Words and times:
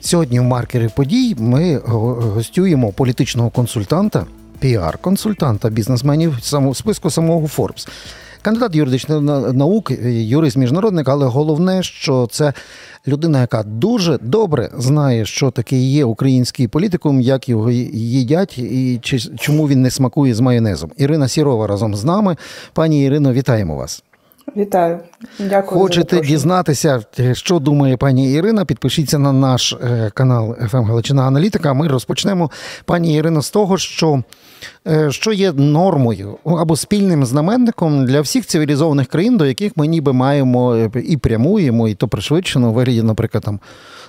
Сьогодні 0.00 0.40
в 0.40 0.42
маркері 0.42 0.88
подій 0.94 1.36
ми 1.38 1.78
гостюємо 1.78 2.92
політичного 2.92 3.50
консультанта, 3.50 4.26
піар-консультанта 4.60 5.70
бізнесменів 5.70 6.38
в 6.52 6.76
списку 6.76 7.10
самого 7.10 7.46
Forbes. 7.46 7.88
Кандидат 8.42 8.74
юридичних 8.74 9.20
наук, 9.52 9.90
юрист 10.06 10.56
міжнародник, 10.56 11.08
але 11.08 11.26
головне, 11.26 11.82
що 11.82 12.28
це 12.30 12.52
людина, 13.08 13.40
яка 13.40 13.62
дуже 13.62 14.18
добре 14.22 14.70
знає, 14.78 15.26
що 15.26 15.50
таке 15.50 15.76
є 15.76 16.04
український 16.04 16.68
політикум, 16.68 17.20
як 17.20 17.48
його 17.48 17.70
їдять 17.70 18.58
і 18.58 19.00
чому 19.38 19.68
він 19.68 19.82
не 19.82 19.90
смакує 19.90 20.34
з 20.34 20.40
майонезом. 20.40 20.90
Ірина 20.96 21.28
Сірова 21.28 21.66
разом 21.66 21.94
з 21.94 22.04
нами. 22.04 22.36
Пані 22.72 23.04
Ірино, 23.04 23.32
вітаємо 23.32 23.76
вас. 23.76 24.02
Вітаю, 24.56 24.98
дякую. 25.38 25.80
Хочете 25.80 26.20
дізнатися, 26.20 27.02
що 27.32 27.58
думає 27.58 27.96
пані 27.96 28.32
Ірина? 28.32 28.64
Підпишіться 28.64 29.18
на 29.18 29.32
наш 29.32 29.72
е, 29.72 30.10
канал 30.14 30.56
«ФМ 30.68 30.84
Галичина 30.84 31.22
Аналітика. 31.22 31.72
Ми 31.72 31.88
розпочнемо, 31.88 32.50
пані 32.84 33.14
Ірино, 33.14 33.42
з 33.42 33.50
того, 33.50 33.78
що 33.78 34.22
що 35.10 35.32
є 35.32 35.52
нормою 35.52 36.38
або 36.44 36.76
спільним 36.76 37.24
знаменником 37.24 38.06
для 38.06 38.20
всіх 38.20 38.46
цивілізованих 38.46 39.06
країн, 39.06 39.36
до 39.36 39.46
яких 39.46 39.76
ми 39.76 39.86
ніби 39.86 40.12
маємо 40.12 40.74
е, 40.74 40.90
і 41.04 41.16
прямуємо, 41.16 41.88
і 41.88 41.94
то 41.94 42.08
пришвидшено 42.08 42.72
вигляді, 42.72 43.02
наприклад, 43.02 43.44
там 43.44 43.60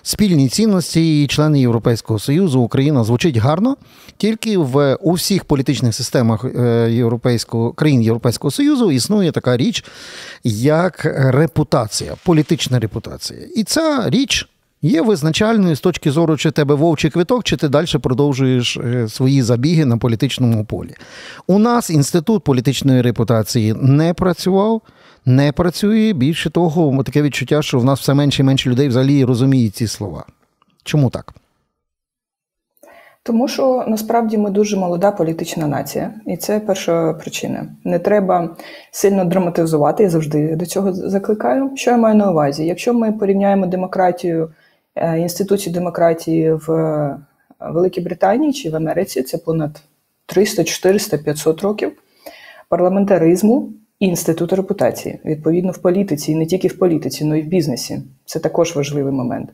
спільні 0.04 0.50
цінності 0.50 1.24
і 1.24 1.28
члени 1.28 1.60
Європейського 1.60 2.20
Союзу. 2.20 2.62
Україна 2.62 3.04
звучить 3.04 3.38
гарно, 3.38 3.78
тільки 4.18 4.58
в 4.58 4.96
у 4.96 5.12
всіх 5.12 5.44
політичних 5.44 5.96
системах 5.96 6.46
європейського 6.90 7.72
країн 7.72 8.02
Європейського 8.02 8.52
Союзу 8.52 8.92
існує 8.92 9.32
така 9.32 9.58
річ, 9.58 9.86
як 10.44 11.06
репутація, 11.16 12.16
політична 12.26 12.80
репутація. 12.80 13.40
І 13.56 13.64
ця 13.64 14.10
річ. 14.10 14.48
Є 14.82 15.02
визначальною 15.02 15.76
з 15.76 15.82
точки 15.82 16.12
зору, 16.12 16.38
чи 16.38 16.52
тебе 16.52 16.76
вовчий 16.76 17.12
квиток, 17.12 17.44
чи 17.44 17.58
ти 17.58 17.70
далі 17.70 17.98
продовжуєш 18.02 18.78
е, 18.78 19.10
свої 19.10 19.42
забіги 19.42 19.86
на 19.86 19.98
політичному 19.98 20.66
полі. 20.66 20.96
У 21.48 21.60
нас 21.60 21.90
інститут 21.90 22.44
політичної 22.44 23.02
репутації 23.02 23.74
не 23.74 24.14
працював, 24.14 24.82
не 25.26 25.52
працює. 25.52 26.14
Більше 26.14 26.50
того, 26.50 27.04
таке 27.04 27.22
відчуття, 27.22 27.62
що 27.62 27.80
в 27.80 27.86
нас 27.86 28.00
все 28.00 28.14
менше 28.14 28.42
і 28.42 28.46
менше 28.46 28.70
людей 28.70 28.88
взагалі 28.88 29.26
розуміють 29.26 29.76
ці 29.76 29.88
слова. 29.88 30.26
Чому 30.84 31.10
так? 31.10 31.34
Тому 33.24 33.48
що 33.48 33.86
насправді 33.88 34.38
ми 34.38 34.50
дуже 34.50 34.78
молода 34.78 35.12
політична 35.12 35.68
нація, 35.68 36.14
і 36.26 36.38
це 36.38 36.60
перша 36.60 37.14
причина. 37.14 37.66
Не 37.84 38.00
треба 38.00 38.56
сильно 38.92 39.26
драматизувати. 39.26 40.04
Я 40.04 40.10
завжди 40.10 40.56
до 40.56 40.66
цього 40.66 40.94
закликаю. 40.94 41.72
Що 41.76 41.92
я 41.92 41.98
маю 41.98 42.16
на 42.16 42.32
увазі? 42.32 42.66
Якщо 42.66 42.94
ми 42.94 43.12
порівняємо 43.12 43.66
демократію, 43.66 44.50
е, 44.96 45.28
демократії 45.68 46.54
в 46.54 46.68
Великій 47.60 48.02
Британії 48.02 48.54
чи 48.54 48.70
в 48.70 48.76
Америці, 48.76 49.24
це 49.24 49.38
понад 49.38 49.82
300, 50.26 50.64
400, 50.64 51.18
500 51.18 51.62
років 51.62 51.92
парламентаризму 52.70 53.70
і 54.00 54.06
інститут 54.06 54.54
репутації, 54.54 55.20
відповідно 55.26 55.72
в 55.72 55.78
політиці, 55.78 56.32
і 56.32 56.36
не 56.36 56.46
тільки 56.46 56.68
в 56.68 56.78
політиці, 56.78 57.24
але 57.26 57.40
й 57.40 57.42
в 57.42 57.46
бізнесі. 57.46 58.02
Це 58.26 58.40
також 58.40 58.76
важливий 58.76 59.14
момент. 59.14 59.50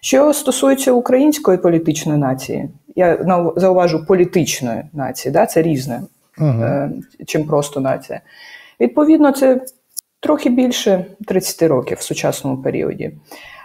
Що 0.00 0.32
стосується 0.32 0.92
української 0.92 1.58
політичної 1.58 2.18
нації, 2.18 2.68
я 2.96 3.26
зауважу 3.56 4.06
політичної 4.06 4.82
нації, 4.92 5.32
да, 5.32 5.46
це 5.46 5.62
різне, 5.62 6.02
uh 6.38 6.90
чим 7.26 7.44
просто 7.44 7.80
нація. 7.80 8.20
Відповідно, 8.80 9.32
це 9.32 9.60
трохи 10.20 10.50
більше 10.50 11.06
30 11.26 11.62
років 11.62 11.98
в 11.98 12.02
сучасному 12.02 12.62
періоді. 12.62 13.12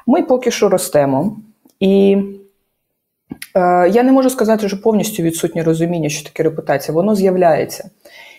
Ми 0.08 0.24
поки 0.24 0.52
що 0.52 0.70
ростемо, 0.70 1.38
і 1.80 2.18
е, 3.56 3.90
я 3.90 4.04
не 4.04 4.12
можу 4.12 4.30
сказати, 4.30 4.68
що 4.68 4.82
повністю 4.82 5.24
відсутнє 5.24 5.64
розуміння, 5.64 6.10
що 6.10 6.30
таке 6.30 6.44
репутація, 6.44 6.96
воно 6.96 7.16
з'являється. 7.16 7.90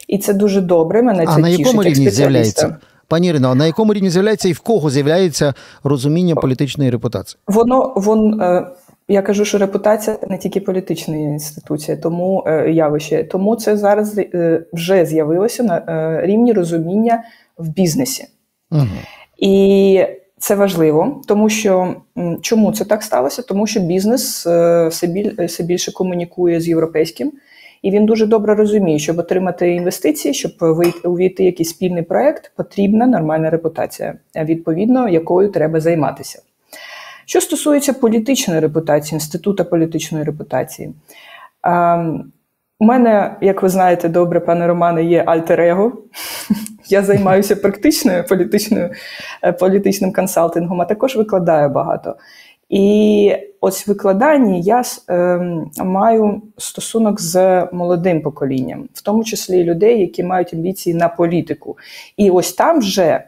І 0.08 0.18
це 0.18 0.32
дуже 0.32 0.60
добре. 0.60 1.02
Мене 1.02 1.24
а 1.26 1.34
це 1.34 1.40
на 1.40 1.48
тішить, 1.48 1.66
якому 1.66 1.82
як 1.82 1.92
рівні 1.94 2.10
з'являється? 2.10 2.76
Пані 3.08 3.28
Ірино, 3.28 3.48
а 3.48 3.54
на 3.54 3.66
якому 3.66 3.94
рівні 3.94 4.10
з'являється 4.10 4.48
і 4.48 4.52
в 4.52 4.60
кого 4.60 4.90
з'являється 4.90 5.54
розуміння 5.84 6.34
політичної 6.34 6.90
репутації? 6.90 7.40
Воно 7.46 7.92
вон 7.96 8.40
е, 8.40 8.66
я 9.08 9.22
кажу, 9.22 9.44
що 9.44 9.58
репутація 9.58 10.18
не 10.28 10.38
тільки 10.38 10.60
політична 10.60 11.16
інституція, 11.16 11.96
тому 11.96 12.44
е, 12.46 12.70
явище. 12.70 13.24
Тому 13.24 13.56
це 13.56 13.76
зараз 13.76 14.18
е, 14.18 14.62
вже 14.72 15.06
з'явилося 15.06 15.62
на 15.62 16.20
рівні 16.26 16.52
розуміння 16.52 17.22
в 17.58 17.68
бізнесі. 17.68 18.26
Угу. 18.70 18.86
І 19.38 20.04
це 20.38 20.54
важливо, 20.54 21.22
тому 21.28 21.48
що 21.48 21.94
чому 22.40 22.72
це 22.72 22.84
так 22.84 23.02
сталося? 23.02 23.42
Тому 23.42 23.66
що 23.66 23.80
бізнес 23.80 24.46
все 25.46 25.62
більше 25.62 25.92
комунікує 25.92 26.60
з 26.60 26.68
європейським. 26.68 27.32
І 27.82 27.90
він 27.90 28.06
дуже 28.06 28.26
добре 28.26 28.54
розуміє, 28.54 28.98
щоб 28.98 29.18
отримати 29.18 29.70
інвестиції, 29.70 30.34
щоб 30.34 30.52
увійти 31.04 31.42
в 31.42 31.46
якийсь 31.46 31.68
спільний 31.68 32.02
проект, 32.02 32.52
потрібна 32.56 33.06
нормальна 33.06 33.50
репутація, 33.50 34.14
відповідно, 34.36 35.08
якою 35.08 35.48
треба 35.48 35.80
займатися. 35.80 36.42
Що 37.26 37.40
стосується 37.40 37.92
політичної 37.92 38.60
репутації, 38.60 39.16
інституту 39.16 39.64
політичної 39.64 40.24
репутації, 40.24 40.94
у 42.80 42.84
мене, 42.84 43.36
як 43.40 43.62
ви 43.62 43.68
знаєте, 43.68 44.08
добре, 44.08 44.40
пане 44.40 44.66
Романе, 44.66 45.04
є 45.04 45.22
альтер-его. 45.26 45.92
Я 46.88 47.02
займаюся 47.02 47.56
практичною 47.56 48.24
політичною 48.24 48.90
е, 49.42 49.52
політичним 49.52 50.12
консалтингом, 50.12 50.80
а 50.80 50.84
також 50.84 51.16
викладаю 51.16 51.68
багато. 51.68 52.16
І 52.68 53.36
ось 53.60 53.86
в 53.86 53.90
викладанні 53.90 54.62
я 54.62 54.82
е, 55.08 55.38
маю 55.84 56.42
стосунок 56.58 57.20
з 57.20 57.66
молодим 57.72 58.22
поколінням, 58.22 58.88
в 58.94 59.02
тому 59.02 59.24
числі 59.24 59.64
людей, 59.64 60.00
які 60.00 60.22
мають 60.22 60.54
амбіції 60.54 60.94
на 60.94 61.08
політику. 61.08 61.78
І 62.16 62.30
ось 62.30 62.52
там 62.52 62.78
вже 62.78 63.24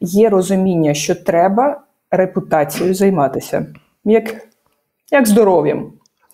є 0.00 0.28
розуміння, 0.28 0.94
що 0.94 1.14
треба 1.14 1.80
репутацією 2.10 2.94
займатися, 2.94 3.66
як, 4.04 4.48
як 5.10 5.26
здоров'ям. 5.26 5.92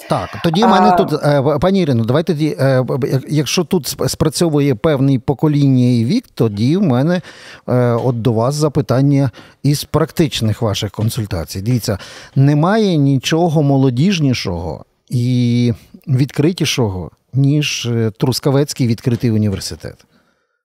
Так, 0.08 0.38
тоді 0.44 0.64
в 0.64 0.68
мене 0.68 0.88
а... 0.88 0.96
тут, 0.96 1.12
е, 1.12 1.58
пані 1.58 1.80
Ірино, 1.80 2.04
давайте 2.04 2.32
тоді, 2.32 2.56
е, 2.58 2.84
якщо 3.28 3.64
тут 3.64 3.96
спрацьовує 4.06 4.74
певний 4.74 5.18
покоління 5.18 5.84
і 5.84 6.04
вік, 6.04 6.24
тоді 6.34 6.76
в 6.76 6.82
мене 6.82 7.20
е, 7.68 7.92
от 7.92 8.22
до 8.22 8.32
вас 8.32 8.54
запитання 8.54 9.30
із 9.62 9.84
практичних 9.84 10.62
ваших 10.62 10.90
консультацій. 10.90 11.62
Дивіться, 11.62 11.98
немає 12.36 12.96
нічого 12.96 13.62
молодіжнішого 13.62 14.84
і 15.08 15.72
відкритішого, 16.08 17.10
ніж 17.32 17.88
Трускавецький 18.18 18.86
відкритий 18.86 19.30
університет. 19.30 20.04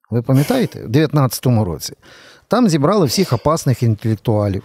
Ви 0.09 0.21
пам'ятаєте? 0.21 0.83
У 0.85 0.87
19-му 0.87 1.65
році. 1.65 1.93
Там 2.47 2.69
зібрали 2.69 3.05
всіх 3.05 3.33
опасних 3.33 3.83
інтелектуалів. 3.83 4.63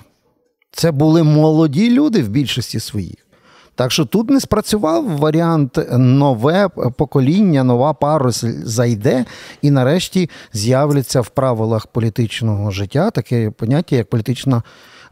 Це 0.71 0.91
були 0.91 1.23
молоді 1.23 1.91
люди 1.91 2.23
в 2.23 2.29
більшості 2.29 2.81
своїх. 2.81 3.27
Так 3.75 3.93
що 3.93 4.05
тут 4.05 4.31
не 4.31 4.41
спрацював 4.41 5.17
варіант 5.17 5.79
нове 5.99 6.69
покоління, 6.69 7.65
нова 7.65 7.93
парус 7.93 8.45
зайде, 8.65 9.25
і 9.63 9.71
нарешті 9.71 10.31
з'являться 10.53 11.21
в 11.21 11.29
правилах 11.29 11.87
політичного 11.87 12.71
життя 12.71 13.11
таке 13.11 13.51
поняття, 13.51 13.97
як 13.97 14.11
політична 14.11 14.63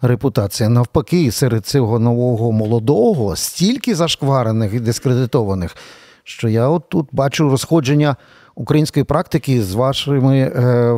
репутація. 0.02 0.68
Навпаки, 0.68 1.32
серед 1.32 1.66
цього 1.66 1.98
нового 1.98 2.52
молодого 2.52 3.36
стільки 3.36 3.94
зашкварених 3.94 4.74
і 4.74 4.80
дискредитованих, 4.80 5.76
що 6.24 6.48
я 6.48 6.68
от 6.68 6.88
тут 6.88 7.08
бачу 7.12 7.50
розходження. 7.50 8.16
Української 8.54 9.04
практики 9.04 9.62
з 9.62 9.74
вашими 9.74 10.38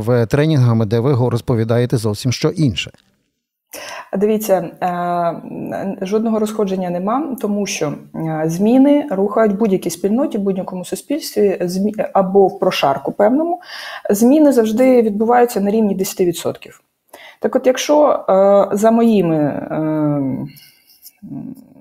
е, 0.09 0.27
тренінгами, 0.27 0.87
де 0.87 1.01
ви 1.01 1.31
розповідаєте 1.31 1.97
зовсім 1.97 2.33
що 2.33 2.49
інше. 2.49 2.91
Дивіться, 4.17 4.71
е, 4.83 6.07
жодного 6.07 6.39
розходження 6.39 6.91
нема, 6.91 7.37
тому 7.41 7.67
що 7.67 7.95
е, 8.15 8.43
зміни 8.47 9.07
рухають 9.11 9.57
будь-якій 9.57 9.91
спільноті, 9.91 10.39
будь-якому 10.39 10.85
суспільстві 10.85 11.69
або 12.13 12.47
в 12.47 12.59
прошарку 12.59 13.13
певному. 13.13 13.61
Зміни 14.11 14.53
завжди 14.53 15.03
відбуваються 15.03 15.61
на 15.61 15.71
рівні 15.71 15.97
10%. 15.97 16.71
Так 17.41 17.57
от, 17.57 17.67
якщо 17.67 18.25
е, 18.29 18.77
за 18.77 18.91
моїми, 18.91 19.69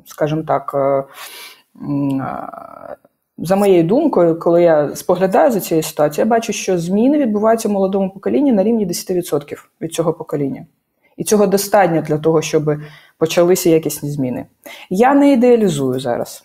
скажімо 0.06 0.44
так, 0.44 0.76
за 3.38 3.56
моєю 3.56 3.84
думкою, 3.84 4.40
коли 4.40 4.64
я 4.64 4.96
споглядаю 4.96 5.52
за 5.52 5.60
цією 5.60 5.84
ситуацією, 5.84 6.28
я 6.28 6.30
бачу, 6.30 6.54
що 6.54 6.78
зміни 6.78 7.18
відбуваються 7.18 7.68
в 7.70 7.72
молодому 7.72 8.10
поколінні 8.10 8.52
на 8.52 8.64
рівні 8.64 8.88
10% 8.88 9.58
від 9.82 9.94
цього 9.94 10.14
покоління. 10.14 10.66
І 11.22 11.24
цього 11.24 11.48
достатньо 11.48 12.02
для 12.02 12.18
того, 12.18 12.42
щоб 12.42 12.72
почалися 13.18 13.70
якісні 13.70 14.12
зміни. 14.12 14.46
Я 14.90 15.14
не 15.14 15.32
ідеалізую 15.32 16.00
зараз. 16.00 16.44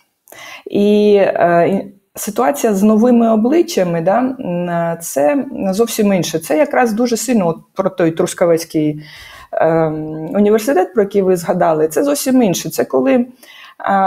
І 0.71 1.15
е, 1.17 1.85
ситуація 2.15 2.75
з 2.75 2.83
новими 2.83 3.33
обличчями, 3.33 4.01
да, 4.01 4.99
це 5.03 5.45
зовсім 5.71 6.13
інше. 6.13 6.39
Це 6.39 6.59
якраз 6.59 6.93
дуже 6.93 7.17
сильно 7.17 7.49
от 7.49 7.57
про 7.75 7.91
той 7.91 8.11
Трускавецький 8.11 9.03
ем, 9.53 9.95
університет, 10.35 10.95
про 10.95 11.03
який 11.03 11.23
ви 11.23 11.37
згадали, 11.37 11.89
це 11.89 12.05
зовсім 12.05 12.43
інше. 12.43 12.71
Це 12.71 12.85
коли, 12.85 13.13
е, 13.15 13.27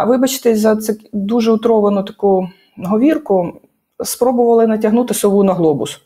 вибачте, 0.07 0.55
за 0.55 0.75
це 0.75 0.95
дуже 1.13 1.51
утровану 1.51 2.03
таку 2.03 2.49
говірку, 2.77 3.53
спробували 4.03 4.67
натягнути 4.67 5.13
сову 5.13 5.43
на 5.43 5.53
глобус. 5.53 6.01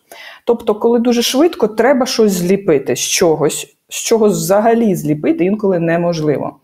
Тобто, 0.46 0.76
коли 0.76 1.00
дуже 1.00 1.22
швидко 1.22 1.68
треба 1.68 2.06
щось 2.06 2.32
зліпити 2.32 2.96
з 2.96 3.00
чогось, 3.00 3.74
з 3.94 3.96
чого 3.96 4.28
взагалі 4.28 4.96
зліпити 4.96 5.46
інколи 5.46 5.80
неможливо. 5.80 6.56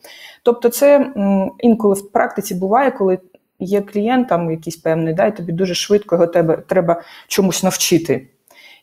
Тобто, 0.44 0.70
це 0.70 1.14
інколи 1.60 1.96
в 1.96 2.12
практиці 2.12 2.56
буває, 2.56 2.92
коли 2.92 3.20
є 3.60 3.82
клієнт 3.82 4.28
там 4.28 4.52
якийсь 4.52 4.78
певний, 4.78 5.14
да, 5.14 5.26
і 5.26 5.36
тобі 5.36 5.52
дуже 5.52 5.74
швидко 5.74 6.16
його 6.16 6.28
тебе 6.28 6.58
треба 6.68 7.02
чомусь 7.28 7.64
навчити. 7.64 8.28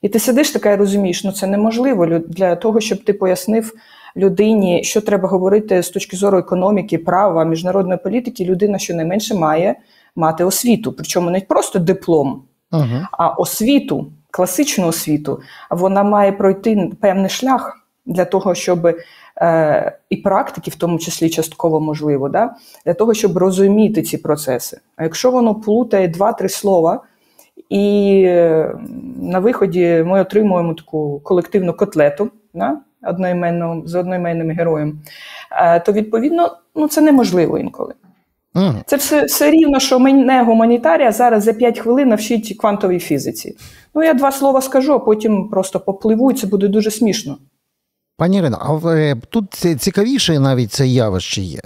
І 0.02 0.08
ти 0.08 0.19
сидиш 0.19 0.50
така 0.50 0.72
і 0.72 0.76
розумієш, 0.76 1.25
ну 1.25 1.32
це 1.32 1.46
неможливо 1.46 2.06
для 2.06 2.56
того, 2.56 2.81
щоб 2.81 3.04
ти 3.04 3.12
пояснив 3.12 3.72
людині, 4.16 4.84
що 4.84 5.00
треба 5.00 5.28
говорити 5.28 5.82
з 5.82 5.90
точки 5.90 6.16
зору 6.16 6.38
економіки, 6.38 6.99
права, 6.99 7.44
міжнародної 7.44 7.99
політики. 7.99 8.44
Людина 8.44 8.78
щонайменше 8.78 9.34
має 9.34 9.75
мати 10.16 10.44
освіту. 10.44 10.92
Причому 10.92 11.31
не 11.31 11.40
просто 11.40 11.78
диплом, 11.78 12.42
uh 12.72 13.06
а 13.12 13.28
освіту, 13.28 14.12
класичну 14.31 14.87
освіту. 14.87 15.40
Вона 15.70 16.02
має 16.02 16.32
пройти 16.32 16.92
певний 17.00 17.31
шлях 17.31 17.86
для 18.06 18.25
того, 18.25 18.55
щоб 18.55 18.97
е, 19.41 19.99
і 20.11 20.17
практики, 20.17 20.70
в 20.70 20.75
тому 20.75 20.99
числі 20.99 21.31
частково 21.31 21.81
можливо, 21.81 22.29
да, 22.29 22.55
для 22.87 22.94
того, 22.94 23.14
щоб 23.14 23.37
розуміти 23.37 24.03
ці 24.03 24.19
процеси. 24.19 24.81
А 24.97 25.03
якщо 25.03 25.31
воно 25.31 25.55
плутає 25.55 26.08
два-три 26.08 26.49
слова. 26.49 27.00
І 27.70 28.23
на 29.23 29.38
виході 29.38 30.05
ми 30.06 30.20
отримуємо 30.20 30.75
таку 30.75 31.20
колективну 31.25 31.73
котлету 31.73 32.31
да, 32.55 32.79
одноіменну, 33.03 33.82
з 33.87 33.94
одноіменним 33.94 34.50
героєм, 34.50 34.99
е, 35.52 35.81
то 35.81 35.93
відповідно 35.93 36.56
ну, 36.75 36.88
це 36.88 37.00
неможливо 37.00 37.59
інколи. 37.59 37.94
Це 38.87 38.97
все 38.97 39.25
все 39.25 39.50
рівно, 39.50 39.81
що 39.81 39.99
мене 39.99 40.43
гуманітарія 40.43 41.12
зараз 41.12 41.44
за 41.44 41.52
5 41.52 41.79
хвилин 41.79 42.09
навчить 42.09 42.56
квантовій 42.61 42.99
фізиці. 42.99 43.56
Ну, 43.94 44.02
я 44.02 44.14
два 44.14 44.32
слова 44.32 44.61
скажу, 44.61 44.93
а 44.93 44.99
потім 44.99 45.49
просто 45.49 45.81
попливу, 45.81 46.31
і 46.31 46.35
це 46.35 46.47
буде 46.47 46.69
дуже 46.69 46.91
смішно. 46.91 47.38
Пані 48.16 48.38
Ірино, 48.38 48.82
а 48.84 49.14
тут 49.30 49.64
цікавіше 49.78 50.38
навіть 50.38 50.72
це 50.72 50.86
явище 50.86 51.42
є. 51.42 51.60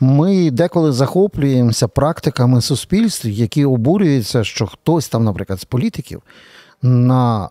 Ми 0.00 0.50
деколи 0.50 0.92
захоплюємося 0.92 1.88
практиками 1.88 2.60
суспільств, 2.60 3.28
які 3.28 3.64
обурюються, 3.64 4.44
що 4.44 4.66
хтось 4.66 5.08
там, 5.08 5.24
наприклад, 5.24 5.60
з 5.60 5.64
політиків 5.64 6.22
на 6.82 7.50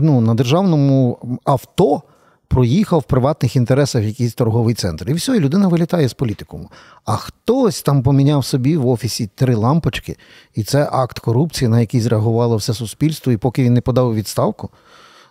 ну, 0.00 0.20
на 0.20 0.34
державному 0.34 1.18
авто 1.44 2.02
проїхав 2.48 3.00
в 3.00 3.02
приватних 3.02 3.56
інтересах 3.56 4.04
якийсь 4.04 4.34
торговий 4.34 4.74
центр. 4.74 5.10
І 5.10 5.12
все, 5.12 5.36
і 5.36 5.40
людина 5.40 5.68
вилітає 5.68 6.08
з 6.08 6.14
політикуму. 6.14 6.70
А 7.04 7.16
хтось 7.16 7.82
там 7.82 8.02
поміняв 8.02 8.44
собі 8.44 8.76
в 8.76 8.86
офісі 8.86 9.30
три 9.34 9.54
лампочки, 9.54 10.16
і 10.54 10.62
це 10.62 10.88
акт 10.92 11.18
корупції, 11.18 11.68
на 11.68 11.80
який 11.80 12.00
зреагувало 12.00 12.56
все 12.56 12.74
суспільство, 12.74 13.32
і 13.32 13.36
поки 13.36 13.62
він 13.62 13.74
не 13.74 13.80
подав 13.80 14.14
відставку 14.14 14.70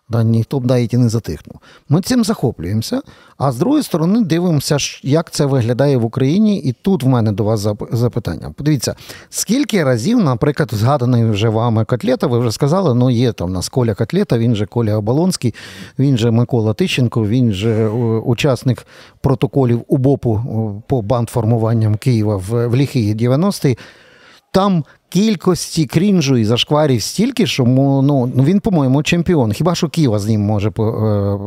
да, 0.10 0.24
ніхто 0.24 0.60
б 0.60 0.66
навіть 0.66 0.94
і 0.94 0.98
не 0.98 1.10
затихнув. 1.10 1.60
Ми 1.90 2.02
цим 2.02 2.24
захоплюємося, 2.24 3.02
а 3.38 3.52
з 3.52 3.58
другої 3.58 3.84
сторони, 3.84 4.22
дивимося, 4.22 4.78
як 5.04 5.32
це 5.32 5.46
виглядає 5.46 5.98
в 5.98 6.06
Україні, 6.06 6.60
і 6.60 6.74
тут 6.74 7.04
в 7.04 7.08
мене 7.08 7.32
до 7.32 7.44
вас 7.44 7.68
запитання. 7.92 8.54
Подивіться, 8.58 8.96
скільки 9.30 9.84
разів, 9.84 10.20
наприклад, 10.20 10.70
згаданий 10.74 11.26
вже 11.26 11.50
вами 11.50 11.86
котлета, 11.86 12.28
ви 12.28 12.40
вже 12.40 12.52
сказали, 12.52 12.96
ну 12.96 13.10
є 13.10 13.32
там 13.32 13.50
у 13.50 13.54
нас 13.54 13.70
Коля 13.70 13.94
Котлета, 13.94 14.38
він 14.38 14.56
же 14.56 14.66
Коля 14.66 14.98
Оболонський, 14.98 15.54
він 16.00 16.18
же 16.18 16.32
Микола 16.32 16.74
Тищенко, 16.74 17.26
він 17.26 17.54
же 17.54 17.72
е, 17.72 17.90
учасник 18.20 18.88
протоколів 19.22 19.84
УБОПу 19.88 20.84
по 20.88 21.02
бандформуванням 21.02 21.96
Києва 21.96 22.36
в, 22.36 22.68
в 22.68 22.76
ліхі 22.76 23.16
90-ті. 23.16 23.78
Там 24.52 24.84
кількості 25.16 25.86
крінжу 25.86 26.38
і 26.38 26.46
зашкварів 26.46 27.02
стільки, 27.02 27.48
що 27.48 27.64
ну, 27.64 28.02
ну, 28.36 28.44
він, 28.44 28.60
по-моєму, 28.60 29.04
чемпіон. 29.04 29.54
Хіба 29.54 29.76
що 29.76 29.90
Ківа 29.90 30.20
з 30.20 30.28
ним 30.28 30.42
може 30.42 30.70
е, 30.70 31.38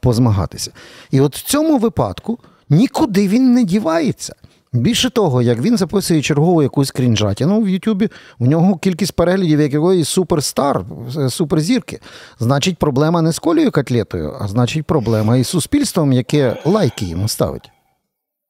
позмагатися? 0.00 0.70
І 1.10 1.20
от 1.20 1.36
в 1.36 1.42
цьому 1.42 1.78
випадку 1.78 2.38
нікуди 2.68 3.28
він 3.28 3.54
не 3.54 3.64
дівається. 3.64 4.34
Більше 4.72 5.10
того, 5.10 5.42
як 5.42 5.60
він 5.60 5.76
записує 5.76 6.22
чергову 6.22 6.62
якусь 6.62 6.90
крінжатіну 6.90 7.60
в 7.60 7.68
Ютубі, 7.68 8.08
у 8.38 8.46
нього 8.46 8.78
кількість 8.78 9.12
переглядів 9.12 9.60
якоїсь 9.60 10.08
суперстар, 10.08 10.84
е, 11.16 11.30
суперзірки. 11.30 12.00
Значить, 12.40 12.78
проблема 12.78 13.22
не 13.22 13.32
з 13.32 13.38
колею 13.38 13.70
котлетою, 13.70 14.34
а 14.40 14.48
значить, 14.48 14.86
проблема 14.86 15.36
із 15.36 15.48
суспільством, 15.48 16.12
яке 16.12 16.56
лайки 16.64 17.04
йому 17.04 17.28
ставить. 17.28 17.70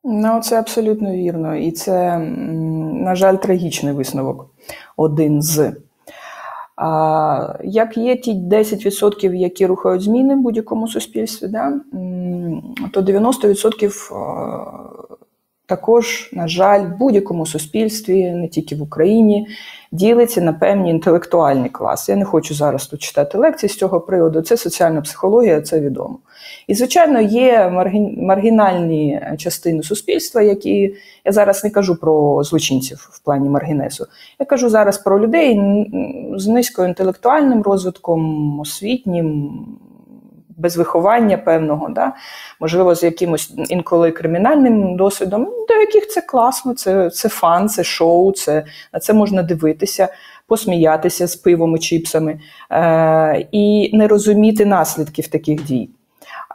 Ну, 0.05 0.41
це 0.41 0.58
абсолютно 0.58 1.12
вірно. 1.12 1.56
І 1.56 1.70
це, 1.70 2.19
на 2.19 3.14
жаль, 3.14 3.37
трагічний 3.37 3.93
висновок 3.93 4.50
один 4.97 5.43
з. 5.43 5.73
А, 6.76 7.55
Як 7.64 7.97
є 7.97 8.17
ті 8.17 8.35
10%, 8.35 9.35
які 9.35 9.67
рухають 9.67 10.02
зміни 10.02 10.35
в 10.35 10.41
будь-якому 10.41 10.88
суспільстві, 10.88 11.49
да, 11.49 11.73
то 12.93 13.00
90% 13.00 13.91
також, 15.67 16.31
на 16.32 16.49
жаль, 16.49 16.87
в 16.87 16.99
будь-якому 16.99 17.47
суспільстві, 17.47 18.31
не 18.31 18.49
тільки 18.49 18.76
в 18.76 18.82
Україні, 18.82 19.47
ділиться 19.93 20.41
на 20.41 20.53
певні 20.53 20.91
інтелектуальні 20.91 21.69
класи. 21.69 22.13
Я 22.13 22.19
не 22.19 22.25
хочу 22.25 22.55
зараз 22.55 22.87
тут 22.87 23.03
читати 23.03 23.39
лекції 23.39 23.71
з 23.71 23.77
цього 23.77 24.01
приводу. 24.01 24.43
Це 24.43 24.57
соціальна 24.57 25.01
психологія, 25.01 25.61
це 25.61 25.81
відомо. 25.81 26.19
І, 26.67 26.75
звичайно, 26.75 27.21
є 27.21 27.71
маргінальні 28.17 29.23
частини 29.39 29.83
суспільства, 29.83 30.43
які 30.43 30.95
я 31.25 31.33
зараз 31.33 31.65
не 31.65 31.71
кажу 31.71 31.97
про 31.97 32.43
злочинців 32.45 33.09
в 33.13 33.25
плані 33.25 33.49
маргінесу. 33.49 34.07
Я 34.39 34.47
кажу 34.47 34.69
зараз 34.69 34.99
про 34.99 35.21
людей 35.21 35.61
з 36.37 36.47
низькою 36.47 36.89
інтелектуальним 36.89 37.63
розвитком, 37.63 38.61
освітнім 38.61 39.51
без 40.61 40.77
виховання 40.77 41.39
певного, 41.39 41.89
да? 41.89 42.12
можливо, 42.61 42.95
з 42.95 43.03
якимось 43.03 43.53
інколи 43.69 44.11
кримінальним 44.11 44.97
досвідом, 44.97 45.45
до 45.69 45.75
яких 45.75 46.09
це 46.09 46.21
класно, 46.21 46.75
це 46.75 47.11
це 47.11 47.29
фан, 47.29 47.69
це 47.69 47.85
шоу, 47.85 48.33
це, 48.33 48.65
на 48.93 49.01
це 49.01 49.12
можна 49.12 49.43
дивитися, 49.43 50.09
посміятися 50.47 51.27
з 51.27 51.37
пивом 51.37 51.77
і 51.77 51.79
чіпсами 51.79 52.41
е, 52.73 53.47
і 53.53 53.91
не 53.97 54.09
розуміти 54.09 54.65
наслідків 54.65 55.29
таких 55.29 55.65
дій. 55.65 55.91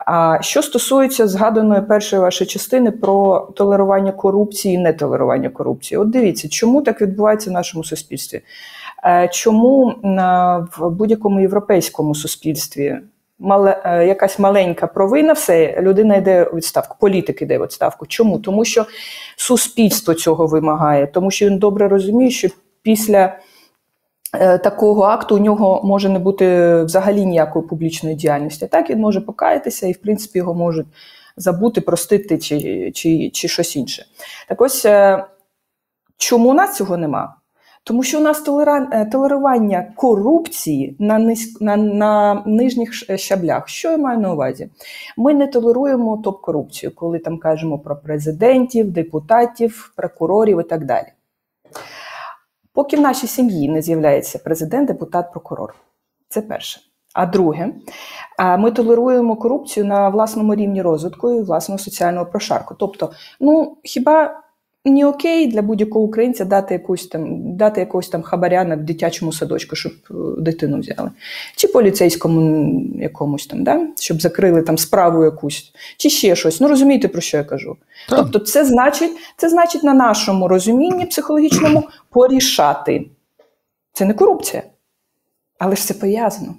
А 0.06 0.38
що 0.42 0.62
стосується 0.62 1.28
згаданої 1.28 1.82
першої 1.82 2.22
вашої 2.22 2.48
частини 2.48 2.92
про 2.92 3.40
толерування 3.56 4.12
корупції 4.12 4.76
і 4.76 4.78
нетолерування 4.78 5.50
корупції, 5.50 5.98
от 5.98 6.10
дивіться, 6.10 6.50
чому 6.50 6.82
так 6.82 7.02
відбувається 7.02 7.50
в 7.50 7.54
нашому 7.54 7.84
суспільстві? 7.84 8.42
Е, 9.06 9.30
чому 9.34 9.96
в 10.78 10.90
будь-якому 10.90 11.40
європейському 11.40 12.16
суспільстві 12.16 13.00
мале, 13.40 13.82
е, 13.86 14.08
якась 14.08 14.40
маленька 14.40 14.88
провина, 14.88 15.34
все, 15.34 15.82
людина 15.82 16.16
йде 16.16 16.44
у 16.44 16.56
відставку, 16.56 16.98
політик 17.00 17.42
йде 17.42 17.60
у 17.60 17.64
відставку. 17.64 18.06
Чому? 18.06 18.40
Тому 18.40 18.66
що 18.66 18.86
суспільство 19.38 20.14
цього 20.14 20.48
вимагає, 20.48 21.08
тому 21.08 21.32
що 21.32 21.46
він 21.46 21.58
добре 21.58 21.88
розуміє, 21.88 22.32
що 22.32 22.48
після 22.82 23.40
е, 24.34 24.58
такого 24.58 25.04
акту 25.04 25.36
у 25.36 25.40
нього 25.40 25.82
може 25.84 26.10
не 26.10 26.20
бути 26.20 26.76
взагалі 26.84 27.26
ніякої 27.26 27.68
публічної 27.68 28.16
діяльності. 28.16 28.68
Так 28.68 28.90
він 28.90 29.00
може 29.00 29.22
покаятися 29.22 29.88
і, 29.88 29.92
в 29.92 29.98
принципі, 29.98 30.40
його 30.40 30.54
можуть 30.54 30.88
забути, 31.38 31.82
простити 31.82 32.38
чи, 32.38 32.92
чи, 32.92 33.30
чи 33.34 33.48
щось 33.48 33.76
інше. 33.76 34.06
Так 34.48 34.62
ось 34.62 34.86
е, 34.86 35.26
чому 36.18 36.50
у 36.50 36.54
нас 36.54 36.76
цього 36.78 36.98
нема? 36.98 37.36
Тому 37.88 38.04
що 38.04 38.20
у 38.20 38.22
нас 38.22 38.44
е, 38.48 39.06
толерування 39.06 39.94
корупції 39.96 40.96
на 41.00 41.20
низь, 41.20 41.62
на, 41.62 41.78
на 41.78 42.44
нижніх 42.46 43.10
е, 43.10 43.18
щаблях. 43.18 43.68
Що 43.70 43.92
я 43.92 43.98
маю 43.98 44.20
на 44.20 44.34
увазі? 44.34 44.70
Ми 45.18 45.34
не 45.34 45.48
толеруємо 45.48 46.18
топ-корупцію, 46.18 46.92
коли 46.96 47.20
там 47.20 47.38
кажемо 47.38 47.80
про 47.80 47.96
президентів, 47.96 48.92
депутатів, 48.92 49.94
прокурорів 49.96 50.60
і 50.60 50.64
так 50.64 50.86
далі. 50.86 51.08
Поки 52.74 52.98
в 52.98 53.02
нашій 53.02 53.28
сім'ї 53.28 53.70
не 53.70 53.82
з'являється 53.82 54.40
президент, 54.44 54.88
депутат, 54.88 55.32
прокурор. 55.32 55.76
Це 56.30 56.42
перше. 56.42 56.80
А 57.14 57.26
друге, 57.26 57.74
ми 58.58 58.72
толеруємо 58.72 59.36
корупцію 59.36 59.86
на 59.86 60.10
власному 60.10 60.56
рівні 60.56 60.82
розвитку 60.82 61.32
і 61.32 61.42
власного 61.42 61.80
соціального 61.80 62.26
прошарку. 62.26 62.76
Тобто, 62.80 63.12
ну 63.40 63.78
хіба 63.84 64.42
не 64.92 65.06
окей 65.06 65.48
для 65.48 65.62
будь-якого 65.62 66.06
українця 66.06 66.46
дати 66.46 66.74
якусь 66.74 67.08
там 67.08 67.56
дати 67.56 67.80
якогось 67.80 68.10
там 68.10 68.22
хабаря 68.22 68.64
на 68.64 68.76
дитячому 68.76 69.34
садочку, 69.34 69.76
щоб 69.76 69.94
е, 70.12 70.14
дитину 70.38 70.80
взяли, 70.80 71.12
чи 71.56 71.68
поліцейському 71.68 72.72
якомусь 72.96 73.48
там, 73.48 73.64
да? 73.64 73.88
щоб 74.00 74.22
закрили 74.22 74.62
там 74.62 74.78
справу 74.78 75.24
якусь, 75.24 75.72
чи 75.98 76.10
ще 76.10 76.36
щось. 76.36 76.62
Ну 76.62 76.68
розумієте, 76.68 77.08
про 77.08 77.22
що 77.22 77.38
я 77.38 77.44
кажу? 77.44 77.78
Так. 78.10 78.20
Тобто, 78.20 78.40
це 78.40 78.66
значить, 78.66 79.12
це 79.38 79.50
значить 79.50 79.84
на 79.84 79.94
нашому 79.94 80.48
розумінні 80.48 81.06
психологічному 81.06 81.84
порішати. 82.10 83.06
Це 83.94 84.06
не 84.06 84.14
корупція, 84.14 84.64
але 85.60 85.76
ж 85.76 85.84
це 85.84 85.94
пов'язано. 85.94 86.56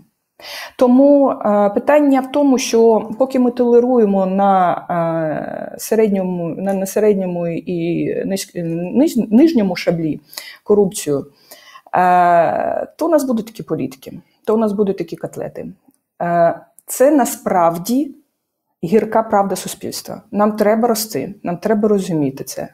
Тому 0.79 1.31
е, 1.31 1.71
питання 1.71 2.21
в 2.21 2.33
тому, 2.33 2.59
що 2.59 3.11
поки 3.19 3.39
ми 3.39 3.51
толеруємо 3.51 4.27
на 4.27 4.73
е, 5.75 5.79
середньому 5.79 6.49
на, 6.49 6.75
на 6.75 6.87
середньому 6.87 7.49
і 7.49 8.15
ниж, 8.25 8.51
ниж, 8.55 9.17
нижньому 9.17 9.77
шаблі 9.77 10.21
корупцію, 10.65 11.27
е, 11.95 12.87
то 12.97 13.07
у 13.07 13.09
нас 13.09 13.25
будуть 13.25 13.47
такі 13.47 13.63
політики, 13.63 14.21
то 14.45 14.55
у 14.55 14.59
нас 14.59 14.73
будуть 14.73 14.99
такі 14.99 15.17
котлети. 15.17 15.67
Це 16.87 17.11
насправді 17.11 18.15
гірка 18.85 19.23
правда 19.23 19.57
суспільства. 19.57 20.23
Нам 20.31 20.53
треба 20.53 20.89
рости, 20.89 21.35
нам 21.43 21.57
треба 21.57 21.89
розуміти 21.89 22.45
це. 22.45 22.69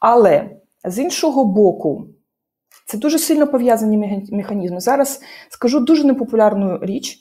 Але 0.00 0.50
з 0.84 0.98
іншого 0.98 1.44
боку, 1.44 2.06
це 2.84 2.98
дуже 2.98 3.18
сильно 3.18 3.46
пов'язані 3.46 4.26
механізми. 4.30 4.80
Зараз 4.80 5.20
скажу 5.48 5.80
дуже 5.80 6.04
непопулярну 6.04 6.78
річ, 6.82 7.18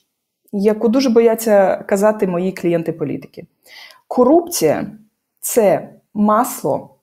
яку 0.52 0.88
дуже 0.88 1.10
бояться 1.10 1.76
казати 1.76 2.28
мої 2.28 2.52
клієнти-політики. 2.52 3.48
Корупція 4.08 4.88
це 5.40 5.90
масло 6.14 6.96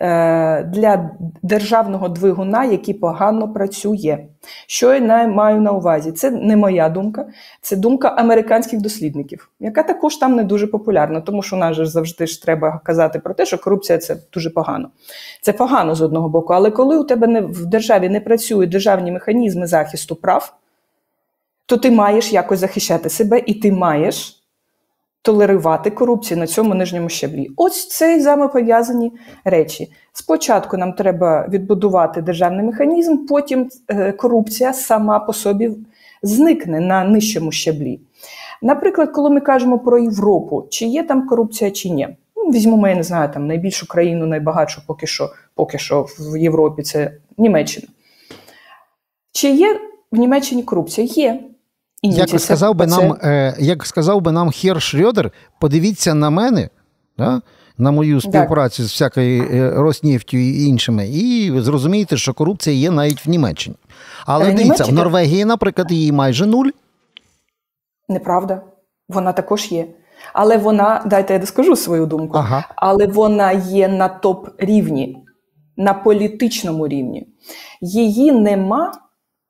для 0.00 1.10
державного 1.42 2.08
двигуна, 2.08 2.64
який 2.64 2.94
погано 2.94 3.52
працює. 3.52 4.18
Що 4.66 4.94
я 4.94 5.26
маю 5.26 5.60
на 5.60 5.72
увазі? 5.72 6.12
Це 6.12 6.30
не 6.30 6.56
моя 6.56 6.88
думка, 6.88 7.26
це 7.60 7.76
думка 7.76 8.08
американських 8.08 8.80
дослідників, 8.80 9.50
яка 9.60 9.82
також 9.82 10.16
там 10.16 10.36
не 10.36 10.44
дуже 10.44 10.66
популярна, 10.66 11.20
тому 11.20 11.42
що 11.42 11.72
же 11.72 11.86
завжди 11.86 12.26
ж 12.26 12.42
треба 12.42 12.80
казати 12.84 13.18
про 13.18 13.34
те, 13.34 13.46
що 13.46 13.58
корупція 13.58 13.98
це 13.98 14.16
дуже 14.32 14.50
погано. 14.50 14.88
Це 15.42 15.52
погано 15.52 15.94
з 15.94 16.02
одного 16.02 16.28
боку, 16.28 16.52
але 16.52 16.70
коли 16.70 16.98
у 16.98 17.04
тебе 17.04 17.26
не 17.26 17.40
в 17.40 17.66
державі 17.66 18.08
не 18.08 18.20
працюють 18.20 18.70
державні 18.70 19.12
механізми 19.12 19.66
захисту 19.66 20.16
прав, 20.16 20.54
то 21.66 21.76
ти 21.76 21.90
маєш 21.90 22.32
якось 22.32 22.58
захищати 22.58 23.08
себе 23.08 23.42
і 23.46 23.54
ти 23.54 23.72
маєш 23.72 24.37
толерувати 25.22 25.90
корупцію 25.90 26.38
на 26.38 26.46
цьому 26.46 26.74
нижньому 26.74 27.08
щаблі. 27.08 27.50
Ось 27.56 27.88
це 27.88 28.18
взаємопов'язані 28.18 29.12
речі. 29.44 29.92
Спочатку 30.12 30.76
нам 30.76 30.92
треба 30.92 31.48
відбудувати 31.48 32.22
державний 32.22 32.66
механізм, 32.66 33.16
потім 33.16 33.68
е, 33.88 34.12
корупція 34.12 34.72
сама 34.72 35.18
по 35.18 35.32
собі 35.32 35.70
зникне 36.22 36.80
на 36.80 37.04
нижчому 37.04 37.52
щаблі. 37.52 38.00
Наприклад, 38.62 39.12
коли 39.12 39.30
ми 39.30 39.40
кажемо 39.40 39.78
про 39.78 39.98
Європу, 39.98 40.66
чи 40.70 40.86
є 40.86 41.02
там 41.02 41.28
корупція, 41.28 41.70
чи 41.70 41.90
ні. 41.90 42.08
Ну, 42.36 42.50
візьмемо, 42.50 42.88
я 42.88 42.94
не 42.94 43.02
знаю, 43.02 43.30
там 43.32 43.46
найбільшу 43.46 43.88
країну, 43.88 44.26
найбагатшу 44.26 44.82
поки 44.86 45.06
що, 45.06 45.30
поки 45.54 45.78
що 45.78 46.06
в 46.18 46.36
Європі 46.36 46.82
це 46.82 47.12
Німеччина. 47.38 47.86
Чи 49.32 49.50
є 49.50 49.80
в 50.12 50.18
Німеччині 50.18 50.62
корупція? 50.62 51.06
Є. 51.10 51.40
Як 52.02 52.40
сказав 52.40 52.74
би 52.74 52.86
нам, 52.86 53.12
е, 53.22 53.56
як 53.58 53.86
сказав 53.86 54.20
би 54.20 54.32
нам 54.32 54.50
Хер 54.50 54.76
Шрёдер, 54.76 55.30
подивіться 55.60 56.14
на 56.14 56.30
мене, 56.30 56.68
да? 57.18 57.40
на 57.78 57.90
мою 57.90 58.20
співпрацю 58.20 58.82
так. 58.82 58.86
з 58.86 58.92
всякою 58.92 59.42
е, 59.42 59.70
Роснефтю 59.70 60.36
і 60.36 60.64
іншими, 60.64 61.08
і 61.08 61.52
зрозумієте, 61.60 62.16
що 62.16 62.34
корупція 62.34 62.76
є 62.76 62.90
навіть 62.90 63.26
в 63.26 63.30
Німеччині. 63.30 63.76
Але 64.26 64.50
е, 64.50 64.52
дивіться, 64.52 64.84
в 64.84 64.92
Норвегії, 64.92 65.44
наприклад, 65.44 65.92
її 65.92 66.12
майже 66.12 66.46
нуль. 66.46 66.68
Неправда. 68.08 68.62
Вона 69.08 69.32
також 69.32 69.72
є. 69.72 69.88
Але 70.32 70.56
вона, 70.56 71.02
дайте 71.06 71.32
я 71.32 71.38
доскажу 71.38 71.76
свою 71.76 72.06
думку, 72.06 72.38
ага. 72.38 72.64
але 72.76 73.06
вона 73.06 73.52
є 73.52 73.88
на 73.88 74.08
топ 74.08 74.48
рівні, 74.58 75.18
на 75.76 75.94
політичному 75.94 76.88
рівні. 76.88 77.26
Її 77.80 78.32
нема 78.32 78.92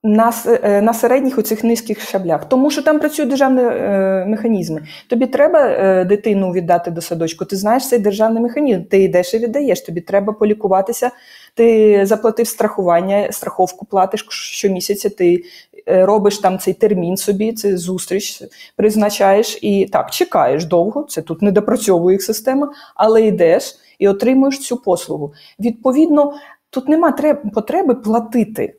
на 0.04 0.32
е, 0.46 0.82
на 0.82 0.94
середніх 0.94 1.38
оцих 1.38 1.64
низьких 1.64 2.00
шаблях, 2.00 2.48
тому 2.48 2.70
що 2.70 2.82
там 2.82 2.98
працюють 2.98 3.28
державні 3.28 3.60
е, 3.62 4.24
механізми. 4.28 4.82
Тобі 5.08 5.26
треба 5.26 5.60
е, 5.60 6.04
дитину 6.04 6.52
віддати 6.52 6.90
до 6.90 7.00
садочку. 7.00 7.44
Ти 7.44 7.56
знаєш 7.56 7.88
цей 7.88 7.98
державний 7.98 8.42
механізм, 8.42 8.82
ти 8.82 9.02
йдеш 9.02 9.34
і 9.34 9.38
віддаєш. 9.38 9.80
Тобі 9.80 10.00
треба 10.00 10.32
полікуватися. 10.32 11.10
Ти 11.54 12.00
заплатив 12.06 12.46
страхування, 12.46 13.32
страховку 13.32 13.86
платиш 13.86 14.26
щомісяця. 14.30 15.10
Ти 15.10 15.44
е, 15.88 16.06
робиш 16.06 16.38
там 16.38 16.58
цей 16.58 16.74
термін 16.74 17.16
собі, 17.16 17.52
це 17.52 17.76
зустріч 17.76 18.42
призначаєш 18.76 19.58
і 19.62 19.86
так 19.92 20.10
чекаєш 20.10 20.64
довго. 20.64 21.02
Це 21.02 21.22
тут 21.22 21.42
не 21.42 21.52
допрацьовує 21.52 22.14
їх 22.14 22.22
система, 22.22 22.72
але 22.94 23.22
йдеш 23.22 23.74
і 23.98 24.08
отримуєш 24.08 24.58
цю 24.58 24.76
послугу. 24.76 25.32
Відповідно, 25.60 26.32
тут 26.70 26.88
нема 26.88 27.12
потреби 27.54 27.94
платити. 27.94 28.74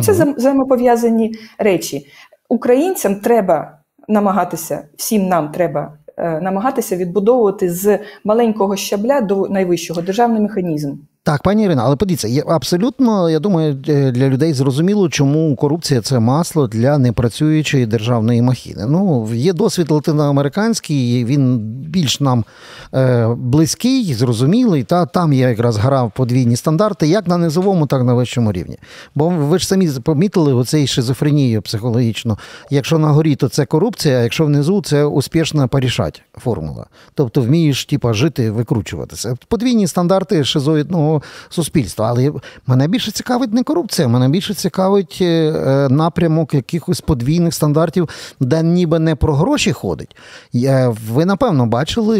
Це 0.00 0.32
взаємопов'язані 0.36 1.34
речі. 1.58 2.06
Українцям 2.48 3.14
треба 3.14 3.78
намагатися, 4.08 4.88
всім 4.96 5.28
нам 5.28 5.50
треба 5.50 5.98
е, 6.16 6.40
намагатися 6.40 6.96
відбудовувати 6.96 7.70
з 7.70 7.98
маленького 8.24 8.76
щабля 8.76 9.20
до 9.20 9.48
найвищого 9.48 10.02
державний 10.02 10.42
механізм. 10.42 10.94
Так, 11.24 11.42
пані 11.42 11.64
Ірина, 11.64 11.82
але 11.84 11.96
подивіться, 11.96 12.28
є 12.28 12.42
абсолютно, 12.48 13.30
я 13.30 13.38
думаю, 13.38 13.78
е, 13.88 14.10
для 14.10 14.28
людей 14.28 14.52
зрозуміло, 14.52 15.08
чому 15.08 15.56
корупція 15.56 16.00
це 16.00 16.18
масло 16.18 16.66
для 16.66 16.98
непрацюючої 16.98 17.86
державної 17.86 18.42
махіни. 18.42 18.86
Ну, 18.88 19.28
є 19.34 19.52
досвід 19.52 19.90
латиноамериканський, 19.90 21.24
він 21.24 21.58
більш 21.88 22.20
нам 22.20 22.44
е, 22.94 23.28
близький, 23.38 24.14
зрозумілий. 24.14 24.84
Та 24.84 25.06
там 25.06 25.32
я 25.32 25.48
якраз 25.48 25.76
грав 25.76 26.12
подвійні 26.16 26.56
стандарти, 26.56 27.06
як 27.06 27.28
на 27.28 27.36
низовому, 27.36 27.86
так 27.86 28.00
і 28.00 28.04
на 28.04 28.14
вищому 28.14 28.52
рівні. 28.52 28.78
Бо 29.14 29.28
ви 29.28 29.58
ж 29.58 29.66
самі 29.66 29.88
помітили 30.02 30.54
оцей 30.54 30.86
шизофренію 30.86 31.62
психологічну. 31.62 32.38
Якщо 32.70 32.98
на 32.98 33.08
горі, 33.08 33.36
то 33.36 33.48
це 33.48 33.66
корупція, 33.66 34.18
а 34.18 34.22
якщо 34.22 34.44
внизу 34.44 34.82
це 34.82 35.04
успішна 35.04 35.66
порішать 35.66 36.22
формула. 36.38 36.86
Тобто 37.14 37.40
вмієш 37.40 37.84
типа, 37.84 38.12
жити, 38.12 38.50
викручуватися. 38.50 39.36
Подвійні 39.48 39.86
стандарти 39.86 40.44
шизоїдного 40.44 41.11
суспільства. 41.48 42.08
Але 42.08 42.32
мене 42.66 42.88
більше 42.88 43.10
цікавить 43.10 43.52
не 43.52 43.62
корупція, 43.62 44.08
мене 44.08 44.28
більше 44.28 44.54
цікавить 44.54 45.18
е, 45.20 45.24
е, 45.24 45.88
напрямок 45.88 46.54
якихось 46.54 47.00
подвійних 47.00 47.54
стандартів, 47.54 48.08
де 48.40 48.62
ніби 48.62 48.98
не 48.98 49.14
про 49.14 49.34
гроші 49.34 49.72
ходить. 49.72 50.16
Ви 51.08 51.24
напевно 51.24 51.66
бачили 51.66 52.18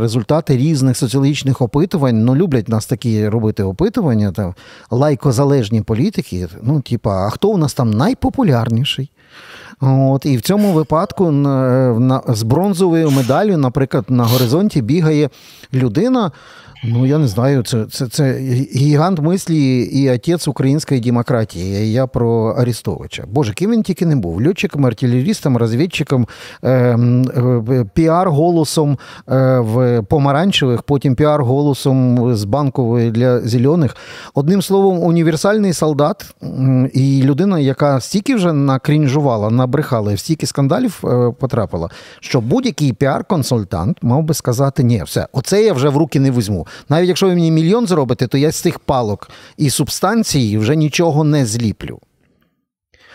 результати 0.00 0.56
різних 0.56 0.96
соціологічних 0.96 1.60
опитувань. 1.60 2.24
Ну, 2.24 2.36
люблять 2.36 2.68
нас 2.68 2.86
такі 2.86 3.28
робити 3.28 3.62
опитування, 3.62 4.32
там 4.32 4.54
лайкозалежні 4.90 5.82
політики. 5.82 6.48
Ну, 6.62 6.80
типа, 6.80 7.26
а 7.26 7.30
хто 7.30 7.48
у 7.48 7.56
нас 7.56 7.74
там 7.74 7.90
найпопулярніший? 7.90 9.10
От, 9.80 10.26
І 10.26 10.36
в 10.36 10.40
цьому 10.40 10.72
випадку 10.72 11.30
на, 11.30 11.88
на, 11.98 12.22
з 12.28 12.42
бронзовою 12.42 13.10
медаллю, 13.10 13.56
наприклад, 13.56 14.04
на 14.08 14.24
горизонті 14.24 14.82
бігає 14.82 15.30
людина, 15.72 16.30
Ну, 16.86 17.06
я 17.06 17.18
не 17.18 17.28
знаю, 17.28 17.62
це 17.62 17.86
це, 17.90 18.06
це 18.06 18.32
гігант 18.74 19.20
мислі 19.20 19.82
і 19.82 20.10
отець 20.10 20.48
української 20.48 21.00
демократії. 21.00 21.92
Я 21.92 22.06
про 22.06 22.54
Арістовича. 22.58 23.24
Боже, 23.32 23.52
ким 23.52 23.70
він 23.70 23.82
тільки 23.82 24.06
не 24.06 24.16
був. 24.16 24.46
Льотчиком, 24.46 24.86
артилерістом, 24.86 25.56
розвідчиком, 25.56 26.28
е, 26.62 26.70
е, 26.70 27.84
піар-голосом 27.94 28.98
е, 29.28 29.58
в 29.58 30.02
помаранчевих, 30.02 30.82
потім 30.82 31.14
піар-голосом 31.14 32.34
з 32.34 32.44
банкової 32.44 33.10
для 33.10 33.40
зелених. 33.40 33.96
Одним 34.34 34.62
словом, 34.62 35.02
універсальний 35.02 35.72
солдат 35.72 36.34
і 36.92 37.22
людина, 37.22 37.58
яка 37.58 38.00
стільки 38.00 38.34
вже 38.34 38.52
накрінжувала, 38.52 39.50
набрехала 39.64 40.12
і 40.12 40.14
в 40.14 40.18
стільки 40.18 40.46
скандалів 40.46 41.00
е, 41.04 41.32
потрапила, 41.40 41.90
що 42.20 42.40
будь-який 42.40 42.92
піар-консультант 42.92 43.96
мав 44.02 44.22
би 44.22 44.34
сказати, 44.34 44.82
ні, 44.82 45.02
все, 45.02 45.28
оце 45.32 45.64
я 45.64 45.72
вже 45.72 45.88
в 45.88 45.96
руки 45.96 46.20
не 46.20 46.30
візьму. 46.30 46.66
Навіть 46.88 47.08
якщо 47.08 47.26
ви 47.26 47.34
мені 47.34 47.50
мільйон 47.50 47.86
зробите, 47.86 48.26
то 48.26 48.38
я 48.38 48.50
з 48.50 48.56
цих 48.56 48.78
палок 48.78 49.30
і 49.56 49.70
субстанцій 49.70 50.58
вже 50.58 50.76
нічого 50.76 51.24
не 51.24 51.46
зліплю. 51.46 51.98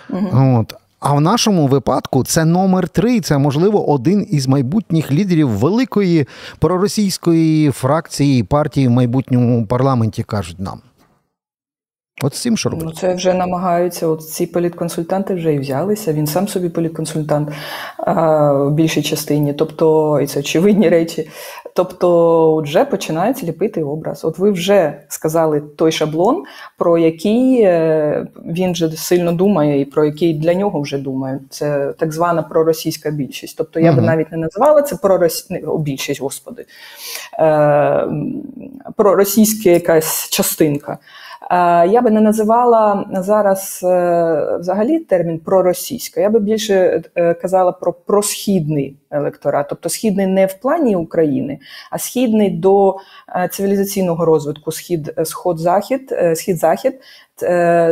Угу. 0.09 0.57
От. 0.59 0.73
А 0.99 1.13
в 1.13 1.21
нашому 1.21 1.67
випадку 1.67 2.23
це 2.23 2.45
номер 2.45 2.89
три. 2.89 3.21
Це, 3.21 3.37
можливо, 3.37 3.89
один 3.89 4.27
із 4.29 4.47
майбутніх 4.47 5.11
лідерів 5.11 5.49
великої 5.49 6.27
проросійської 6.59 7.71
фракції 7.71 8.43
партії 8.43 8.87
в 8.87 8.91
майбутньому 8.91 9.65
парламенті, 9.65 10.23
кажуть 10.23 10.59
нам. 10.59 10.81
От 12.23 12.35
з 12.35 12.41
цим 12.41 12.57
що 12.57 12.69
робити? 12.69 12.85
Ну, 12.89 12.95
це 12.95 13.13
вже 13.13 13.33
намагаються. 13.33 14.07
От 14.07 14.29
ці 14.29 14.45
політконсультанти 14.45 15.33
вже 15.33 15.53
і 15.53 15.59
взялися. 15.59 16.13
Він 16.13 16.27
сам 16.27 16.47
собі 16.47 16.69
політконсультант 16.69 17.49
а, 17.97 18.53
в 18.53 18.71
більшій 18.71 19.01
частині. 19.01 19.53
Тобто, 19.53 20.19
і 20.19 20.27
це 20.27 20.39
очевидні 20.39 20.89
речі. 20.89 21.29
Тобто, 21.75 22.57
вже 22.61 22.85
починають 22.85 23.43
ліпити 23.43 23.83
образ. 23.83 24.25
От 24.25 24.39
ви 24.39 24.51
вже 24.51 25.01
сказали 25.07 25.61
той 25.61 25.91
шаблон, 25.91 26.43
про 26.77 26.97
який 26.97 27.61
е, 27.61 28.27
він 28.45 28.71
вже 28.71 28.89
сильно 28.89 29.31
думає, 29.31 29.81
і 29.81 29.85
про 29.85 30.05
який 30.05 30.33
для 30.33 30.53
нього 30.53 30.81
вже 30.81 30.97
думає. 30.97 31.39
Це 31.49 31.93
так 31.97 32.13
звана 32.13 32.43
проросійська 32.43 33.11
більшість. 33.11 33.57
Тобто, 33.57 33.79
я 33.79 33.91
угу. 33.91 33.99
би 33.99 34.05
навіть 34.07 34.31
не 34.31 34.37
називала 34.37 34.81
це 34.81 34.95
пророс... 34.95 35.47
більшість, 35.79 36.21
господи, 36.21 36.65
е, 37.39 38.07
проросійська 38.95 39.69
якась 39.69 40.29
частинка. 40.29 40.97
Я 41.51 42.01
би 42.01 42.11
не 42.11 42.21
називала 42.21 43.05
зараз 43.13 43.79
взагалі 44.59 44.99
термін 44.99 45.39
проросійська, 45.39 46.21
я 46.21 46.29
би 46.29 46.39
більше 46.39 47.03
казала 47.41 47.71
про 47.71 47.93
просхідний 47.93 48.97
електорат, 49.11 49.65
тобто 49.69 49.89
східний 49.89 50.27
не 50.27 50.45
в 50.45 50.53
плані 50.53 50.95
України, 50.95 51.59
а 51.91 51.97
східний 51.97 52.49
до 52.49 52.97
цивілізаційного 53.51 54.25
розвитку. 54.25 54.71
Схід, 54.71 55.13
сход, 55.23 55.59
захід, 55.59 56.15
схід, 56.35 56.57
захід, 56.57 56.93
Е, 56.93 57.28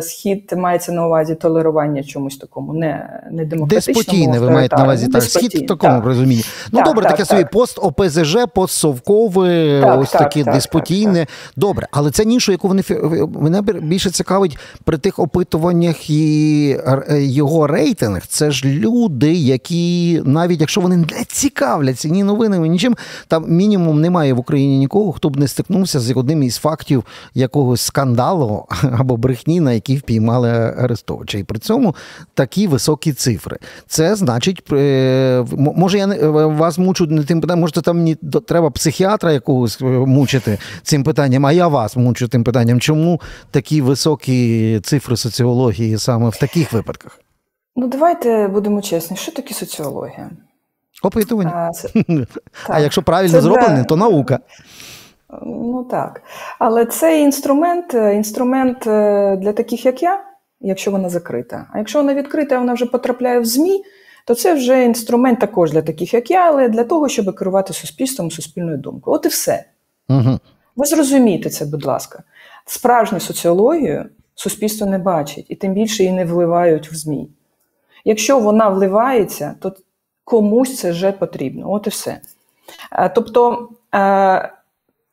схід 0.01 0.53
мається 0.57 0.91
на 0.91 1.07
увазі 1.07 1.35
толерування 1.35 2.03
чомусь 2.03 2.37
такому, 2.37 2.73
не 2.73 3.21
не 3.31 3.45
демократичному. 3.45 3.99
Деспотійне, 3.99 4.39
ви 4.39 4.49
маєте 4.49 4.75
на 4.75 4.83
увазі 4.83 5.07
так, 5.07 5.23
схід 5.23 5.55
в 5.55 5.67
такому 5.67 5.95
так. 5.95 6.05
розумінні. 6.05 6.43
Ну 6.71 6.79
так, 6.79 6.87
добре, 6.87 7.03
так, 7.03 7.11
таке 7.11 7.25
собі 7.25 7.45
пост 7.51 7.79
ОПЗЖ, 7.81 8.37
постсовкове, 8.55 9.81
ось 9.97 10.11
таке 10.11 10.43
деспотійне. 10.43 11.27
Добре, 11.55 11.87
але 11.91 12.11
це 12.11 12.25
нішу, 12.25 12.51
яку 12.51 12.67
вони 12.67 12.83
мене 13.39 13.61
більше 13.61 14.09
цікавить 14.09 14.57
при 14.83 14.97
тих 14.97 15.19
опитуваннях 15.19 16.09
і 16.09 16.77
його 17.09 17.67
рейтинг. 17.67 18.27
Це 18.27 18.51
ж 18.51 18.67
люди, 18.67 19.33
які 19.33 20.21
навіть 20.25 20.61
якщо 20.61 20.81
вони 20.81 20.97
не 20.97 21.05
цікавляться 21.27 22.09
ні 22.09 22.23
новинами, 22.23 22.67
нічим, 22.67 22.95
там 23.27 23.45
мінімум 23.47 24.01
немає 24.01 24.33
в 24.33 24.39
Україні 24.39 24.77
нікого, 24.77 25.11
хто 25.11 25.29
б 25.29 25.37
не 25.37 25.47
стикнувся 25.47 25.99
з 25.99 26.17
одним 26.17 26.43
із 26.43 26.57
фактів 26.57 27.03
якогось 27.33 27.81
скандалу 27.81 28.65
або 28.97 29.17
брехні 29.17 29.36
брехні, 29.37 29.59
на 29.59 29.73
які 29.73 29.97
впіймали 29.97 30.49
Арестовича. 30.77 31.37
І 31.37 31.43
при 31.43 31.59
цьому 31.59 31.95
такі 32.33 32.67
високі 32.67 33.13
цифри. 33.13 33.57
Це 33.87 34.15
значить, 34.15 34.63
е, 34.71 35.45
може, 35.57 35.97
я 35.97 36.07
е, 36.07 36.27
вас 36.45 36.77
мучу 36.77 37.05
не 37.05 37.23
тим 37.23 37.41
питанням, 37.41 37.59
може, 37.59 37.73
там 37.73 37.97
мені 37.97 38.15
треба 38.47 38.69
психіатра 38.69 39.31
якогось 39.31 39.81
е, 39.81 39.85
мучити 39.85 40.57
цим 40.83 41.03
питанням, 41.03 41.45
а 41.45 41.51
я 41.51 41.67
вас 41.67 41.95
мучу 41.95 42.27
тим 42.27 42.43
питанням. 42.43 42.79
Чому 42.79 43.21
такі 43.51 43.81
високі 43.81 44.79
цифри 44.83 45.17
соціології 45.17 45.97
саме 45.97 46.29
в 46.29 46.37
таких 46.37 46.73
випадках? 46.73 47.19
Ну, 47.75 47.87
давайте 47.87 48.47
будемо 48.47 48.81
чесні, 48.81 49.17
що 49.17 49.31
таке 49.31 49.53
соціологія? 49.53 50.29
Опитування. 51.03 51.51
А, 51.55 51.71
це... 51.71 51.89
а 52.69 52.79
якщо 52.79 53.03
правильно 53.03 53.31
це 53.31 53.41
зроблені, 53.41 53.83
то 53.83 53.95
наука. 53.95 54.39
Ну 55.29 55.83
так. 55.83 56.21
Але 56.59 56.85
цей 56.85 57.21
інструмент 57.21 57.93
е, 57.93 58.15
інструмент 58.15 58.87
е, 58.87 59.37
для 59.37 59.53
таких, 59.53 59.85
як 59.85 60.03
я, 60.03 60.23
якщо 60.61 60.91
вона 60.91 61.09
закрита. 61.09 61.67
А 61.73 61.77
якщо 61.77 61.99
вона 61.99 62.13
відкрита, 62.13 62.59
вона 62.59 62.73
вже 62.73 62.85
потрапляє 62.85 63.39
в 63.39 63.45
ЗМІ, 63.45 63.83
то 64.25 64.35
це 64.35 64.53
вже 64.53 64.85
інструмент 64.85 65.39
також 65.39 65.71
для 65.71 65.81
таких, 65.81 66.13
як 66.13 66.31
я, 66.31 66.47
але 66.47 66.69
для 66.69 66.83
того, 66.83 67.09
щоб 67.09 67.35
керувати 67.35 67.73
суспільством, 67.73 68.31
суспільною 68.31 68.77
думкою. 68.77 69.15
От 69.15 69.25
і 69.25 69.29
все. 69.29 69.65
Угу. 70.09 70.39
Ви 70.75 70.85
зрозумієте 70.85 71.49
це, 71.49 71.65
будь 71.65 71.85
ласка. 71.85 72.23
Справжню 72.65 73.19
соціологію 73.19 74.05
суспільство 74.35 74.87
не 74.87 74.97
бачить, 74.97 75.45
і 75.49 75.55
тим 75.55 75.73
більше 75.73 76.03
її 76.03 76.15
не 76.15 76.25
вливають 76.25 76.91
в 76.91 76.95
ЗМІ. 76.95 77.29
Якщо 78.05 78.39
вона 78.39 78.69
вливається, 78.69 79.55
то 79.59 79.75
комусь 80.23 80.77
це 80.77 80.91
вже 80.91 81.11
потрібно. 81.11 81.71
От 81.71 81.87
і 81.87 81.89
все. 81.89 82.21
Е, 82.91 83.09
тобто. 83.09 83.69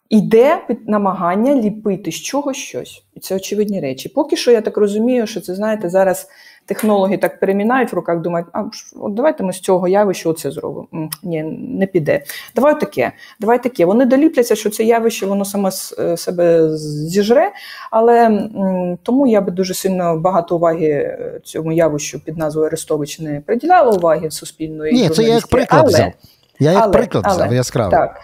Іде 0.09 0.59
намагання 0.87 1.55
ліпити 1.55 2.13
з 2.13 2.15
чогось 2.15 2.57
щось. 2.57 3.03
І 3.15 3.21
це 3.21 3.37
очевидні 3.37 3.81
речі. 3.81 4.09
Поки 4.09 4.37
що 4.37 4.51
я 4.51 4.61
так 4.61 4.77
розумію, 4.77 5.27
що 5.27 5.41
це, 5.41 5.55
знаєте, 5.55 5.89
зараз 5.89 6.29
технологи 6.67 7.17
так 7.17 7.41
перемінають 7.41 7.93
в 7.93 7.97
руках, 7.97 8.21
думають, 8.21 8.47
а 8.53 8.65
от 9.01 9.15
давайте 9.15 9.45
ми 9.45 9.53
з 9.53 9.61
цього 9.61 9.89
явища 9.89 10.29
оце 10.29 10.51
зробимо. 10.51 10.89
Ні, 11.23 11.43
не 11.79 11.87
піде. 11.87 12.23
Давай 12.55 12.81
таке, 12.81 13.13
давай 13.41 13.63
таке. 13.63 13.85
Вони 13.85 14.05
доліпляться, 14.05 14.55
що 14.55 14.71
це 14.71 14.85
явище, 14.85 15.27
воно 15.27 15.45
саме 15.45 15.71
е, 15.99 16.17
себе 16.17 16.77
зіжре, 16.77 17.51
але 17.91 18.27
м, 18.27 18.99
тому 19.03 19.27
я 19.27 19.41
би 19.41 19.53
дуже 19.53 19.75
сильно 19.75 20.17
багато 20.19 20.57
уваги 20.57 20.87
е, 20.87 21.41
цьому 21.45 21.73
явищу 21.73 22.21
під 22.25 22.39
назвою 22.39 22.67
Арестович 22.67 23.19
не 23.21 23.41
приділяла 23.41 23.91
уваги 23.93 24.31
суспільної. 24.31 24.93
Ні, 24.93 25.09
це 25.09 25.23
я 25.23 25.35
як 25.35 25.47
приклад 25.47 25.81
але, 25.85 25.93
взяв. 25.93 26.13
Я 26.59 26.73
як 26.73 26.83
але, 26.83 26.93
приклад 26.93 27.27
взяв 27.27 27.55
яскравий. 27.55 27.91
Так. 27.91 28.21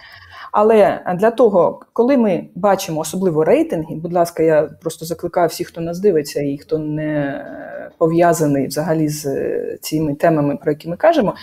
Але 0.51 1.15
для 1.19 1.31
того, 1.31 1.79
коли 1.93 2.17
ми 2.17 2.47
бачимо 2.55 3.01
особливо 3.01 3.43
рейтинги, 3.43 3.95
будь 3.95 4.13
ласка, 4.13 4.43
я 4.43 4.69
просто 4.81 5.05
закликаю 5.05 5.47
всіх, 5.47 5.67
хто 5.67 5.81
нас 5.81 5.99
дивиться, 5.99 6.41
і 6.41 6.57
хто 6.57 6.77
не 6.77 7.45
пов'язаний 7.97 8.67
взагалі 8.67 9.09
з 9.09 9.25
е, 9.25 9.77
цими 9.81 10.15
темами, 10.15 10.57
про 10.57 10.71
які 10.71 10.89
ми 10.89 10.97
кажемо, 10.97 11.35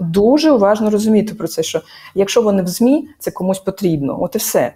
дуже 0.00 0.50
уважно 0.50 0.90
розуміти 0.90 1.34
про 1.34 1.48
це, 1.48 1.62
що 1.62 1.80
якщо 2.14 2.42
вони 2.42 2.62
в 2.62 2.66
ЗМІ, 2.66 3.08
це 3.18 3.30
комусь 3.30 3.58
потрібно. 3.58 4.22
От 4.22 4.34
і 4.34 4.38
все. 4.38 4.72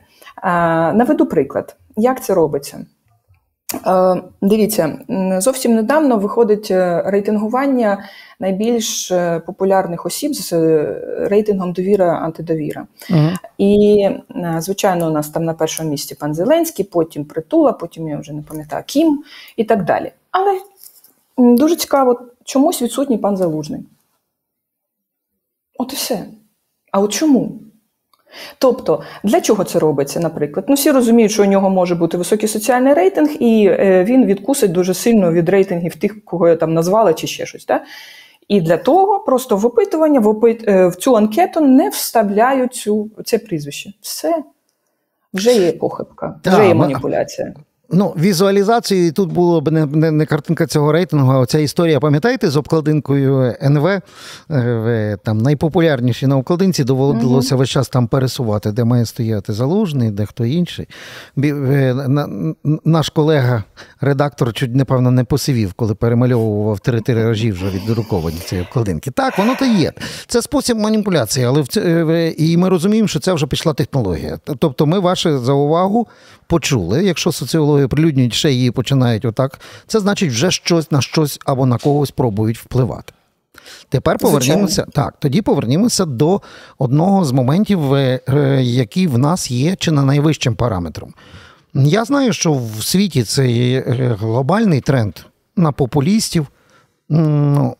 Наведу 0.94 1.26
приклад, 1.26 1.76
як 1.96 2.24
це 2.24 2.34
робиться. 2.34 2.84
Е, 3.86 4.22
дивіться, 4.42 4.98
зовсім 5.38 5.74
недавно 5.74 6.18
виходить 6.18 6.70
е, 6.70 7.02
рейтингування 7.06 8.04
найбільш 8.40 9.10
е, 9.10 9.40
популярних 9.46 10.06
осіб 10.06 10.34
з 10.34 10.52
рейтингом 11.28 11.72
довіра 11.72 12.18
антидовіра. 12.18 12.86
Угу. 13.10 13.28
І, 13.58 14.08
звичайно, 14.58 15.08
у 15.08 15.12
нас 15.12 15.28
там 15.28 15.44
на 15.44 15.54
першому 15.54 15.90
місці 15.90 16.14
пан 16.14 16.34
Зеленський, 16.34 16.84
потім 16.84 17.24
Притула, 17.24 17.72
потім 17.72 18.08
я 18.08 18.18
вже 18.18 18.32
не 18.32 18.42
пам'ятаю 18.42 18.84
Кім 18.86 19.22
і 19.56 19.64
так 19.64 19.84
далі. 19.84 20.12
Але 20.30 20.60
дуже 21.38 21.76
цікаво, 21.76 22.20
чомусь 22.44 22.82
відсутній 22.82 23.18
пан 23.18 23.36
Залужний. 23.36 23.80
От 25.78 25.92
і 25.92 25.96
все. 25.96 26.26
А 26.92 27.00
от 27.00 27.12
чому? 27.12 27.60
Тобто, 28.58 29.02
для 29.24 29.40
чого 29.40 29.64
це 29.64 29.78
робиться, 29.78 30.20
наприклад? 30.20 30.66
Ну, 30.68 30.74
всі 30.74 30.90
розуміють, 30.90 31.32
що 31.32 31.42
у 31.42 31.46
нього 31.46 31.70
може 31.70 31.94
бути 31.94 32.16
високий 32.16 32.48
соціальний 32.48 32.94
рейтинг, 32.94 33.30
і 33.40 33.66
е, 33.66 34.04
він 34.04 34.26
відкусить 34.26 34.72
дуже 34.72 34.94
сильно 34.94 35.32
від 35.32 35.48
рейтингів 35.48 35.96
тих, 35.96 36.24
кого 36.24 36.48
я 36.48 36.56
там 36.56 36.74
назвала, 36.74 37.12
чи 37.14 37.26
ще 37.26 37.46
щось. 37.46 37.66
Да? 37.66 37.80
І 38.48 38.60
для 38.60 38.76
того 38.76 39.20
просто 39.20 39.56
в 39.56 39.66
опитування 39.66 40.20
в, 40.20 40.28
опит... 40.28 40.68
Е, 40.68 40.86
в 40.86 40.94
цю 40.94 41.16
анкету 41.16 41.60
не 41.60 41.88
вставляють 41.88 42.74
цю, 42.74 43.10
це 43.24 43.38
прізвище. 43.38 43.92
Все. 44.00 44.42
Вже 45.34 45.52
є 45.52 45.72
похибка, 45.72 46.40
вже 46.44 46.68
є 46.68 46.74
маніпуляція. 46.74 47.54
Ну, 47.92 48.14
візуалізацією 48.18 49.12
тут 49.12 49.32
було 49.32 49.60
б 49.60 49.70
не, 49.70 49.86
не 49.86 50.10
не, 50.10 50.26
картинка 50.26 50.66
цього 50.66 50.92
рейтингу, 50.92 51.32
а 51.32 51.38
оця 51.38 51.58
історія, 51.58 52.00
пам'ятаєте, 52.00 52.50
з 52.50 52.56
обкладинкою 52.56 53.54
НВ 53.62 54.00
е, 54.50 55.16
там 55.24 55.38
найпопулярніші 55.38 56.26
на 56.26 56.36
обкладинці 56.36 56.84
доводилося 56.84 57.56
весь 57.56 57.68
час 57.70 57.88
там 57.88 58.06
пересувати, 58.06 58.72
де 58.72 58.84
має 58.84 59.06
стояти 59.06 59.52
залужний, 59.52 60.10
де 60.10 60.26
хто 60.26 60.44
інший. 60.44 60.88
Е, 61.44 61.94
наш 62.84 63.08
колега, 63.08 63.64
редактор, 64.00 64.52
чуть 64.52 64.74
напевно 64.74 65.10
не 65.10 65.24
посивів, 65.24 65.72
коли 65.72 65.94
перемальовував 65.94 66.80
три 66.80 67.00
тиражі 67.00 67.52
вже 67.52 67.70
віддруковані 67.70 68.36
цієї 68.36 68.66
обкладинки. 68.66 69.10
Так, 69.10 69.38
воно 69.38 69.54
то 69.54 69.64
є. 69.64 69.92
Це 70.26 70.42
спосіб 70.42 70.78
маніпуляції, 70.78 71.46
але 71.46 71.60
в 71.60 71.66
е, 71.76 72.34
і 72.38 72.56
ми 72.56 72.68
розуміємо, 72.68 73.08
що 73.08 73.20
це 73.20 73.32
вже 73.32 73.46
пішла 73.46 73.74
технологія. 73.74 74.38
Тобто, 74.58 74.86
ми 74.86 74.98
ваше 74.98 75.38
за 75.38 75.52
увагу 75.52 76.06
почули, 76.50 77.04
якщо 77.04 77.32
соціологи 77.32 77.88
прилюднюють 77.88 78.34
ще 78.34 78.52
її 78.52 78.70
починають 78.70 79.24
отак, 79.24 79.60
це 79.86 80.00
значить, 80.00 80.30
вже 80.30 80.50
щось 80.50 80.90
на 80.90 81.00
щось 81.00 81.38
або 81.44 81.66
на 81.66 81.78
когось 81.78 82.10
пробують 82.10 82.58
впливати. 82.58 83.12
Тепер 83.88 84.18
повернімося 84.18 84.86
так. 84.92 85.14
Тоді 85.18 85.42
повернімося 85.42 86.04
до 86.04 86.40
одного 86.78 87.24
з 87.24 87.32
моментів, 87.32 87.94
е, 87.94 88.20
е, 88.28 88.62
який 88.62 89.06
в 89.06 89.18
нас 89.18 89.50
є 89.50 89.76
чи 89.76 89.90
не 89.90 90.02
найвищим 90.02 90.54
параметром. 90.54 91.14
Я 91.74 92.04
знаю, 92.04 92.32
що 92.32 92.52
в 92.52 92.84
світі 92.84 93.22
це 93.22 93.48
е, 93.48 94.16
глобальний 94.20 94.80
тренд 94.80 95.14
на 95.56 95.72
популістів, 95.72 96.46
ну, 97.08 97.76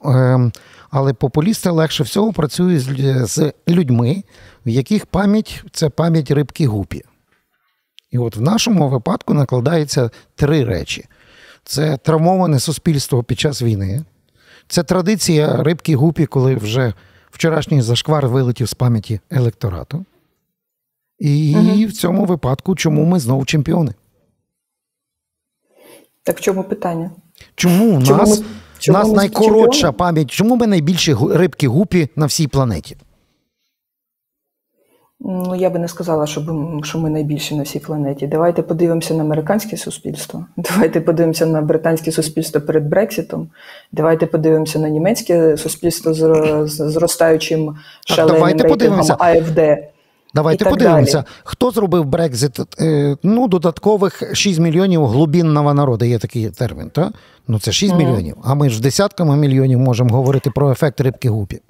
але 0.90 1.12
популісти 1.12 1.70
легше 1.70 2.02
всього 2.02 2.33
працюють 2.33 2.83
з 3.28 3.52
людьми, 3.68 4.24
в 4.66 4.68
яких 4.68 5.06
пам'ять 5.06 5.64
це 5.72 5.88
пам'ять 5.88 6.30
рибки 6.30 6.66
гупі. 6.66 7.02
І 8.11 8.18
от 8.18 8.37
в 8.37 8.40
нашому 8.40 8.88
випадку 8.88 9.35
накладається 9.35 10.11
три 10.35 10.64
речі: 10.64 11.05
це 11.64 11.96
травмоване 11.96 12.61
суспільство 12.61 13.23
під 13.23 13.40
час 13.40 13.62
війни, 13.62 14.05
це 14.68 14.83
традиція 14.83 15.62
рибки 15.62 15.96
гупі, 15.96 16.27
коли 16.27 16.55
вже 16.55 16.94
вчорашній 17.31 17.83
зашквар 17.83 18.29
вилетів 18.29 18.68
з 18.68 18.75
пам'яті 18.75 19.20
електорату. 19.31 20.05
І 21.18 21.57
угу. 21.57 21.87
в 21.87 21.92
цьому 21.92 22.25
випадку, 22.25 22.75
чому 22.75 23.05
ми 23.05 23.20
знову 23.20 23.44
чемпіони? 23.44 23.94
Так 26.23 26.38
в 26.38 26.40
чому 26.40 26.64
питання? 26.64 27.11
Чому 27.55 27.96
у 27.96 28.01
нас, 28.01 28.38
ми, 28.38 28.46
чому 28.79 28.99
нас 28.99 29.12
найкоротша 29.12 29.81
чемпіони? 29.81 29.99
пам'ять? 29.99 30.31
Чому 30.31 30.57
ми 30.57 30.66
найбільші 30.66 31.16
рибки 31.31 31.68
гупі 31.68 32.09
на 32.16 32.27
всій 32.27 32.49
планеті? 32.49 32.96
Ну, 35.20 35.54
я 35.54 35.70
би 35.70 35.78
не 35.78 35.88
сказала, 35.88 36.26
що 36.26 36.42
що 36.83 36.98
ми 36.98 37.11
найбільші 37.11 37.54
на 37.54 37.62
всій 37.62 37.78
планеті. 37.78 38.26
Давайте 38.26 38.62
подивимося 38.62 39.14
на 39.14 39.24
американське 39.24 39.76
суспільство. 39.76 40.46
Давайте 40.56 41.00
подивимося 41.00 41.46
на 41.46 41.62
британське 41.62 42.12
суспільство 42.12 42.61
перед 42.61 42.88
Брекситом. 42.88 43.48
Давайте 43.92 44.26
подивимося 44.26 44.78
на 44.78 44.88
німецьке 44.88 45.56
суспільство 45.56 46.14
з 46.14 46.66
зростаючим 46.66 47.76
шаленим 48.06 48.61
рейтингом 48.61 49.06
АФД. 49.18 49.61
Давайте 50.35 50.64
подивимося, 50.64 51.12
далі. 51.12 51.24
хто 51.44 51.70
зробив 51.70 52.04
Брекзит. 52.04 52.61
Е, 52.80 53.16
ну, 53.22 53.48
додаткових 53.48 54.37
6 54.37 54.61
мільйонів 54.61 55.06
глубінного 55.06 55.74
народу. 55.74 56.04
Є 56.04 56.18
такий 56.18 56.50
термін. 56.50 56.90
так? 56.90 57.12
Ну 57.48 57.59
це 57.59 57.72
6 57.72 57.94
mm. 57.94 57.98
мільйонів. 57.98 58.37
А 58.44 58.54
ми 58.54 58.70
ж 58.70 58.83
десятками 58.83 59.37
мільйонів 59.37 59.78
можемо 59.78 60.16
говорити 60.16 60.50
про 60.50 60.70
ефект 60.70 61.00
рибки 61.00 61.28
гупі. 61.28 61.61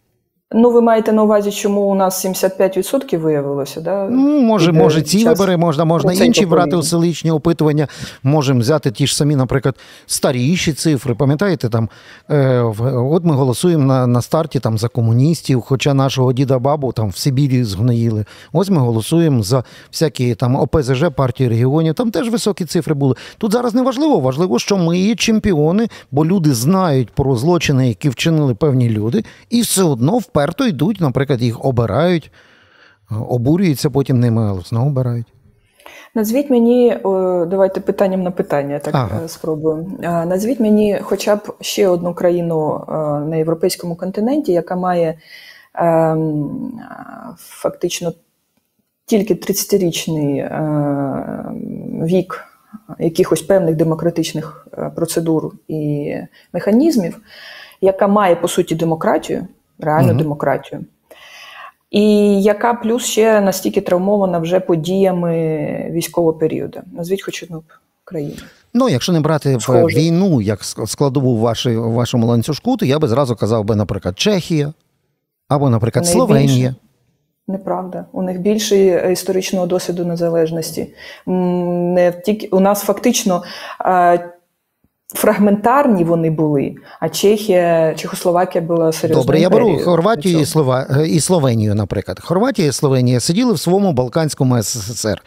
Ну, 0.54 0.70
ви 0.70 0.80
маєте 0.80 1.12
на 1.12 1.22
увазі, 1.22 1.52
чому 1.52 1.80
у 1.80 1.94
нас 1.94 2.26
75% 2.26 3.18
виявилося? 3.18 3.80
Да? 3.80 4.08
Ну, 4.10 4.40
Може, 4.40 4.72
може, 4.72 5.02
ці 5.02 5.24
вибори 5.24 5.56
можна, 5.56 5.84
можна 5.84 6.12
інші 6.12 6.46
брати 6.46 6.76
у 6.76 6.82
селищні 6.82 7.30
опитування. 7.30 7.88
Можемо 8.22 8.60
взяти 8.60 8.90
ті 8.90 9.06
ж 9.06 9.16
самі, 9.16 9.36
наприклад, 9.36 9.74
старіші 10.06 10.72
цифри. 10.72 11.14
Пам'ятаєте, 11.14 11.68
там 11.68 11.88
е, 12.30 12.60
от 12.94 13.24
ми 13.24 13.34
голосуємо 13.34 13.84
на 13.84 14.06
на 14.06 14.22
старті 14.22 14.60
там 14.60 14.78
за 14.78 14.88
комуністів, 14.88 15.60
хоча 15.60 15.94
нашого 15.94 16.32
діда 16.32 16.58
бабу 16.58 16.92
там 16.92 17.08
в 17.08 17.16
Сибірі 17.16 17.64
згноїли. 17.64 18.24
Ось 18.52 18.70
ми 18.70 18.78
голосуємо 18.78 19.42
за 19.42 19.64
всякі 19.92 20.34
там 20.34 20.56
ОПЗЖ, 20.56 21.04
партії 21.16 21.48
регіонів. 21.48 21.94
Там 21.94 22.10
теж 22.10 22.30
високі 22.30 22.64
цифри 22.64 22.94
були. 22.94 23.14
Тут 23.38 23.52
зараз 23.52 23.74
не 23.74 23.82
важливо, 23.82 24.20
важливо, 24.20 24.58
що 24.58 24.76
ми 24.76 24.98
є 24.98 25.14
чемпіони, 25.14 25.88
бо 26.10 26.26
люди 26.26 26.54
знають 26.54 27.10
про 27.10 27.36
злочини, 27.36 27.88
які 27.88 28.08
вчинили 28.08 28.54
певні 28.54 28.88
люди, 28.90 29.24
і 29.50 29.60
все 29.60 29.82
одно 29.82 30.18
впевнені 30.18 30.39
вперто 30.40 30.66
йдуть, 30.66 31.00
наприклад, 31.00 31.42
їх 31.42 31.64
обирають, 31.64 32.33
обурюються 33.29 33.90
потім 33.90 34.20
ними, 34.20 34.48
але 34.50 34.61
знову 34.61 34.87
обирають. 34.87 35.26
Назвіть 36.14 36.50
мені, 36.50 36.98
давайте 37.50 37.81
питанням 37.81 38.22
на 38.22 38.31
питання, 38.31 38.79
так 38.79 38.94
ага. 38.94 39.20
Е, 39.24 39.29
спробуємо. 39.29 39.88
Назвіть 40.03 40.61
мені 40.61 40.98
хоча 41.03 41.37
б 41.37 41.57
ще 41.61 41.88
одну 41.88 42.14
країну 42.14 42.85
е, 42.88 42.92
на 43.20 43.37
європейському 43.37 43.96
континенті, 43.96 44.53
яка 44.53 44.76
має 44.76 45.18
ем, 45.74 46.81
фактично 47.37 48.12
тільки 49.07 49.35
30-річний 49.35 50.37
е, 50.37 51.53
вік 52.07 52.44
якихось 52.98 53.42
певних 53.42 53.76
демократичних 53.76 54.66
процедур 54.96 55.53
і 55.68 56.14
механізмів, 56.53 57.20
яка 57.81 58.09
має 58.09 58.37
по 58.37 58.48
суті 58.48 58.74
демократію 58.74 59.46
реальну 59.80 60.10
угу. 60.10 60.18
демократію. 60.18 60.84
І 61.90 62.02
яка 62.42 62.74
плюс 62.74 63.04
ще 63.04 63.40
настільки 63.40 63.80
травмована 63.80 64.38
вже 64.38 64.60
подіями 64.60 65.90
військового 65.90 66.32
періоду? 66.32 66.80
Назвіть 66.92 67.22
хоч 67.22 67.42
одну 67.42 67.62
країну. 68.04 68.36
Ну, 68.74 68.88
якщо 68.88 69.12
не 69.12 69.20
брати 69.20 69.60
Схоже. 69.60 69.98
війну 69.98 70.40
як 70.40 70.64
складову 70.64 71.36
в 71.36 71.38
вашій, 71.38 71.76
вашому 71.76 72.26
ланцюжку, 72.26 72.76
то 72.76 72.86
я 72.86 72.98
би 72.98 73.08
зразу 73.08 73.36
казав 73.36 73.64
би, 73.64 73.76
наприклад, 73.76 74.18
Чехія 74.18 74.72
або, 75.48 75.70
наприклад, 75.70 76.04
Найбільше. 76.04 76.26
Словенія. 76.26 76.74
Неправда. 77.48 78.04
У 78.12 78.22
них 78.22 78.40
більше 78.40 79.08
історичного 79.12 79.66
досвіду 79.66 80.04
незалежності. 80.04 80.94
Не 81.26 82.12
тільки 82.24 82.46
у 82.46 82.60
нас 82.60 82.82
фактично 82.82 83.42
Фрагментарні 85.14 86.04
вони 86.04 86.30
були, 86.30 86.74
а 87.00 87.08
Чехія, 87.08 87.94
Чехословакія 87.94 88.64
була 88.64 88.92
серйозно. 88.92 89.22
Добре, 89.22 89.40
я 89.40 89.50
беру 89.50 89.78
Хорватію 89.84 90.40
і 90.40 90.44
Слова... 90.44 90.86
і 91.06 91.20
Словенію, 91.20 91.74
наприклад. 91.74 92.20
Хорватія 92.20 92.68
і 92.68 92.72
Словенія 92.72 93.20
сиділи 93.20 93.52
в 93.52 93.58
своєму 93.58 93.92
Балканському 93.92 94.62
СССР 94.62 95.22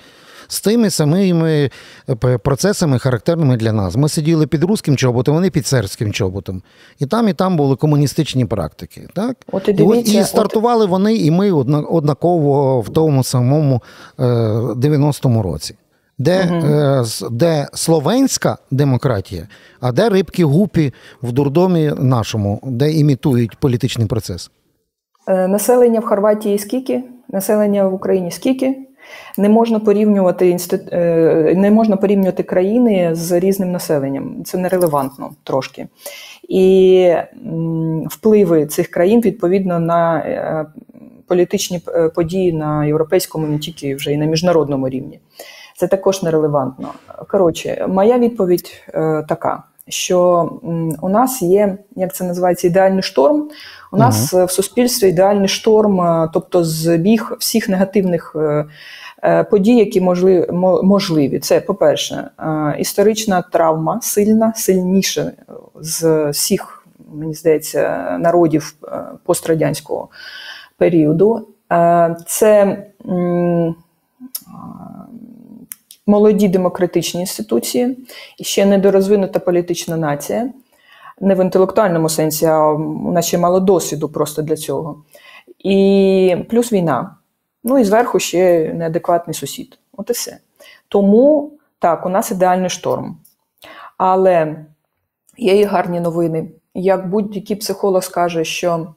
з 0.48 0.62
тими 0.62 0.90
самими 0.90 1.70
е, 2.10 2.38
процесами, 2.38 3.00
характерними 3.00 3.58
для 3.58 3.72
нас. 3.72 3.96
Ми 3.96 4.10
сиділи 4.10 4.48
під 4.48 4.64
руським 4.64 4.98
чоботом, 4.98 5.36
вони 5.36 5.50
під 5.50 5.68
сербським 5.68 6.14
чоботом. 6.14 6.62
І 7.00 7.06
там, 7.06 7.28
і 7.28 7.34
там 7.34 7.58
були 7.58 7.76
комуністичні 7.76 8.46
практики. 8.46 9.08
Так? 9.14 9.38
От 9.52 9.68
і, 9.68 9.74
дивіться, 9.74 10.20
і 10.20 10.24
стартували 10.24 10.86
от... 10.86 10.90
вони, 10.90 11.16
і 11.16 11.32
ми 11.32 11.52
однаково 11.52 12.82
в 12.82 12.90
тому 12.90 13.24
самому 13.24 13.82
90-му 14.18 15.40
е, 15.40 15.44
році 15.44 15.76
де 16.24 16.50
угу. 16.52 17.06
де 17.32 17.68
словенська 17.74 18.58
демократія, 18.72 19.48
а 19.82 19.92
де 19.92 20.10
рибки 20.10 20.46
гупі 20.46 20.94
в 21.24 21.32
дурдомі 21.32 21.92
нашому, 21.98 22.60
де 22.64 22.92
імітують 22.92 23.56
політичний 23.56 24.08
процес? 24.08 24.52
Е, 25.28 25.48
населення 25.48 26.00
в 26.00 26.06
Хорватії 26.06 26.60
скільки? 26.60 27.04
Населення 27.30 27.88
в 27.88 27.94
Україні 27.94 28.32
скільки? 28.32 28.78
Не 29.38 29.50
можна 29.50 29.80
порівнювати 29.80 30.58
е, 30.92 31.54
не 31.58 31.72
можна 31.72 31.98
порівнювати 31.98 32.44
країни 32.44 33.10
з 33.14 33.40
різним 33.40 33.72
населенням. 33.72 34.44
Це 34.44 34.58
нерелевантно 34.58 35.32
трошки. 35.44 35.88
І 36.50 37.14
впливи 38.10 38.66
цих 38.66 38.88
країн 38.88 39.22
відповідно 39.22 39.80
на 39.80 40.66
політичні 41.28 41.82
події 42.16 42.54
на 42.54 42.86
європейському, 42.86 43.48
не 43.48 43.60
тільки 43.60 43.96
вже 43.96 44.12
і 44.12 44.18
на 44.18 44.26
міжнародному 44.26 44.90
рівні 44.90 45.20
це 45.84 45.88
також 45.88 46.24
нерелевантно. 46.24 46.88
Коротше, 47.28 47.86
моя 47.90 48.18
відповідь 48.18 48.84
е, 48.94 49.26
така. 49.30 49.64
Що 49.88 50.52
у 51.02 51.10
нас 51.10 51.42
є, 51.42 51.78
як 51.96 52.16
це 52.16 52.24
називається, 52.24 52.68
ідеальний 52.68 53.04
шторм. 53.04 53.50
У 53.92 53.98
нас 53.98 54.34
uh 54.34 54.46
в 54.46 54.52
суспільстві 54.52 55.10
ідеальний 55.10 55.48
шторм, 55.48 56.02
е, 56.02 56.30
тобто 56.34 56.64
збіг 56.64 57.36
всіх 57.40 57.70
негативних 57.70 58.36
е, 59.24 59.44
подій, 59.44 59.76
які 59.76 60.02
можливі. 60.84 61.40
Це, 61.40 61.62
по-перше, 61.62 62.30
історична 62.80 63.42
травма 63.42 64.00
сильна, 64.02 64.54
сильніша 64.56 65.32
з 65.76 66.30
всіх, 66.30 66.86
мені 67.14 67.34
здається, 67.34 68.18
народів 68.20 68.76
пострадянського 69.26 70.08
періоду. 70.78 71.48
Це 72.28 72.84
молоді 76.08 76.48
демократичні 76.48 77.22
інституції, 77.22 77.98
ще 78.42 78.66
недорозвинута 78.66 79.40
політична 79.40 79.98
нація. 79.98 80.50
Не 81.22 81.36
в 81.36 81.44
інтелектуальному 81.44 82.10
сенсі, 82.10 82.46
а 82.46 82.72
у 82.72 83.12
нас 83.12 83.26
ще 83.26 83.38
мало 83.38 83.60
досвіду 83.60 84.10
просто 84.10 84.42
для 84.42 84.56
цього. 84.56 85.04
І 85.60 86.36
плюс 86.50 86.74
війна. 86.74 87.16
Ну 87.64 87.80
і 87.80 87.84
зверху 87.84 88.20
ще 88.20 88.74
неадекватний 88.74 89.34
сусід. 89.34 89.80
От 89.98 90.10
і 90.10 90.14
все. 90.14 90.38
Тому 90.88 91.52
так, 91.80 92.06
у 92.06 92.10
нас 92.10 92.32
ідеальний 92.32 92.70
шторм. 92.70 93.18
Але 93.98 94.66
є 95.38 95.60
і 95.60 95.64
гарні 95.64 96.00
новини. 96.00 96.50
Як 96.74 97.10
будь-який 97.10 97.56
психолог 97.56 98.04
скаже, 98.04 98.44
що 98.44 98.94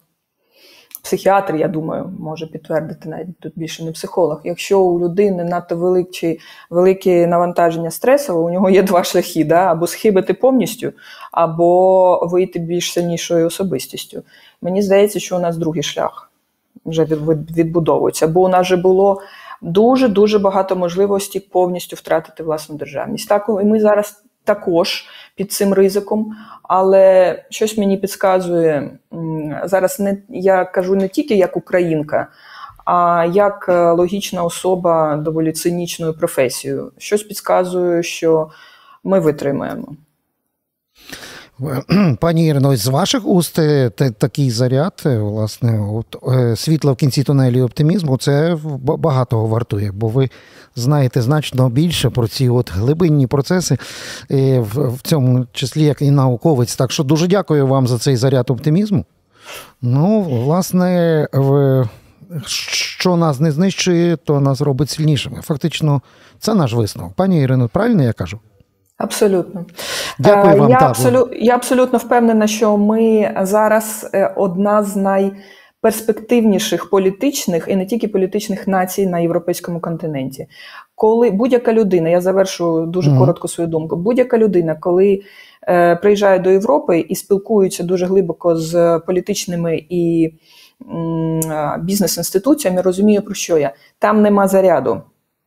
психіатр, 1.07 1.55
я 1.57 1.69
думаю, 1.69 2.12
може 2.19 2.47
підтвердити 2.47 3.09
навіть 3.09 3.38
тут 3.40 3.53
більше 3.57 3.85
не 3.85 3.92
психолог. 3.92 4.40
Якщо 4.45 4.81
у 4.81 5.01
людини 5.01 5.45
надто 5.45 5.77
великі, 5.77 6.38
велике 6.71 7.27
навантаження 7.27 7.90
стресове, 7.90 8.40
у 8.40 8.51
нього 8.51 8.71
є 8.71 8.83
два 8.83 9.05
шляхи: 9.05 9.45
да? 9.45 9.57
або 9.57 9.87
схибити 9.87 10.35
повністю, 10.35 10.92
або 11.33 12.29
вийти 12.33 12.59
більш 12.59 12.92
сильнішою 12.92 13.47
особистістю. 13.47 14.23
Мені 14.62 14.83
здається, 14.83 15.21
що 15.21 15.37
у 15.37 15.40
нас 15.40 15.57
другий 15.57 15.83
шлях 15.83 16.31
вже 16.87 17.05
відбудовується, 17.05 18.29
бо 18.29 18.42
у 18.42 18.49
нас 18.49 18.66
вже 18.66 18.77
було. 18.77 19.21
Дуже 19.62 20.09
дуже 20.09 20.38
багато 20.38 20.77
можливостей 20.77 21.49
повністю 21.53 21.97
втратити 21.97 22.42
власну 22.42 22.77
державність. 22.77 23.29
Так 23.29 23.47
і 23.62 23.64
ми 23.64 23.81
зараз 23.81 24.23
також 24.47 25.05
під 25.35 25.53
цим 25.53 25.73
ризиком, 25.73 26.37
але 26.63 27.45
щось 27.51 27.79
мені 27.79 27.97
підказує 27.97 28.91
зараз. 29.65 30.01
Не 30.01 30.19
я 30.29 30.65
кажу 30.65 30.97
не 30.97 31.09
тільки 31.09 31.35
як 31.35 31.57
українка, 31.57 32.29
а 32.85 33.27
як 33.33 33.67
е, 33.69 33.91
логічна 33.91 34.43
особа 34.45 35.17
доволі 35.17 35.53
цинічною 35.53 36.15
професією. 36.15 36.93
Щось 36.99 37.23
підказує, 37.23 38.03
що 38.03 38.51
ми 39.05 39.21
витримаємо. 39.21 39.89
Пані 42.21 42.47
Ірино, 42.47 42.77
з 42.77 42.87
ваших 42.87 43.27
уст 43.27 43.59
е, 43.59 43.90
такий 43.90 44.51
заряд, 44.51 45.03
е, 45.07 45.19
власне, 45.19 45.81
от, 45.81 46.16
е, 46.29 46.57
світло 46.57 46.92
в 46.92 46.97
кінці 46.97 47.23
тунелі 47.23 47.62
оптимізму, 47.62 48.16
це 48.16 48.57
багатого 48.83 49.47
вартує, 49.47 49.92
бо 49.92 50.09
ви 50.09 50.31
знаєте 50.77 51.23
значно 51.23 51.69
більше 51.69 52.11
про 52.11 52.29
ці 52.29 52.49
от 52.49 52.73
глибинні 52.73 53.27
процеси, 53.27 53.79
в 54.59 55.03
цьому 55.03 55.47
числі 55.53 55.83
як 55.83 56.03
і 56.03 56.11
науковець. 56.11 56.77
Так 56.77 56.92
що 56.92 57.05
дуже 57.05 57.27
дякую 57.27 57.66
вам 57.66 57.87
за 57.87 57.99
цей 57.99 58.16
заряд 58.16 58.51
оптимізму. 58.51 59.05
Ну, 59.83 60.21
власне, 60.21 61.29
що 62.47 63.16
нас 63.16 63.40
не 63.40 63.53
знищує, 63.53 64.16
то 64.16 64.40
нас 64.40 64.61
робить 64.61 64.90
сильнішими. 64.90 65.40
Фактично, 65.42 66.03
це 66.38 66.55
наш 66.55 66.73
висновок. 66.73 67.12
Пані 67.14 67.42
Ірино, 67.42 67.69
правильно 67.69 68.03
я 68.03 68.12
кажу? 68.12 68.40
Абсолютно. 68.99 69.65
Дякую 70.19 70.55
е, 70.55 70.59
вам. 70.59 70.71
Я, 70.71 70.79
абсолю... 70.81 71.29
я 71.33 71.55
абсолютно 71.55 71.99
впевнена, 71.99 72.47
що 72.47 72.77
ми 72.77 73.35
зараз 73.43 74.11
е, 74.15 74.35
одна 74.37 74.83
з 74.83 74.97
найперспективніших 74.97 76.91
політичних 76.91 77.67
і 77.69 77.77
не 77.77 77.87
тільки 77.87 78.09
політичних 78.09 78.69
націй 78.69 79.07
на 79.07 79.19
європейському 79.19 79.81
континенті. 79.81 80.47
Коли 80.95 81.31
будь-яка 81.31 81.73
людина, 81.73 82.09
я 82.09 82.21
завершу 82.21 82.87
дуже 82.87 83.11
mm. 83.11 83.19
коротко 83.19 83.49
свою 83.49 83.69
думку, 83.69 83.97
будь-яка 83.97 84.39
людина, 84.39 84.75
коли 84.81 85.21
е, 85.69 85.97
приїжджає 85.97 86.39
до 86.39 86.51
Європи 86.51 86.99
і 86.99 87.15
спілкується 87.15 87.83
дуже 87.85 88.07
глибоко 88.07 88.57
з 88.57 89.01
політичними 89.07 89.85
і 89.89 90.35
м, 90.93 91.41
бізнес-інституціям 91.81 92.79
і 92.79 92.81
розумію, 92.81 93.23
про 93.23 93.35
що 93.35 93.59
я. 93.59 93.73
Там 93.99 94.23
нема 94.23 94.49
заряду. 94.49 95.03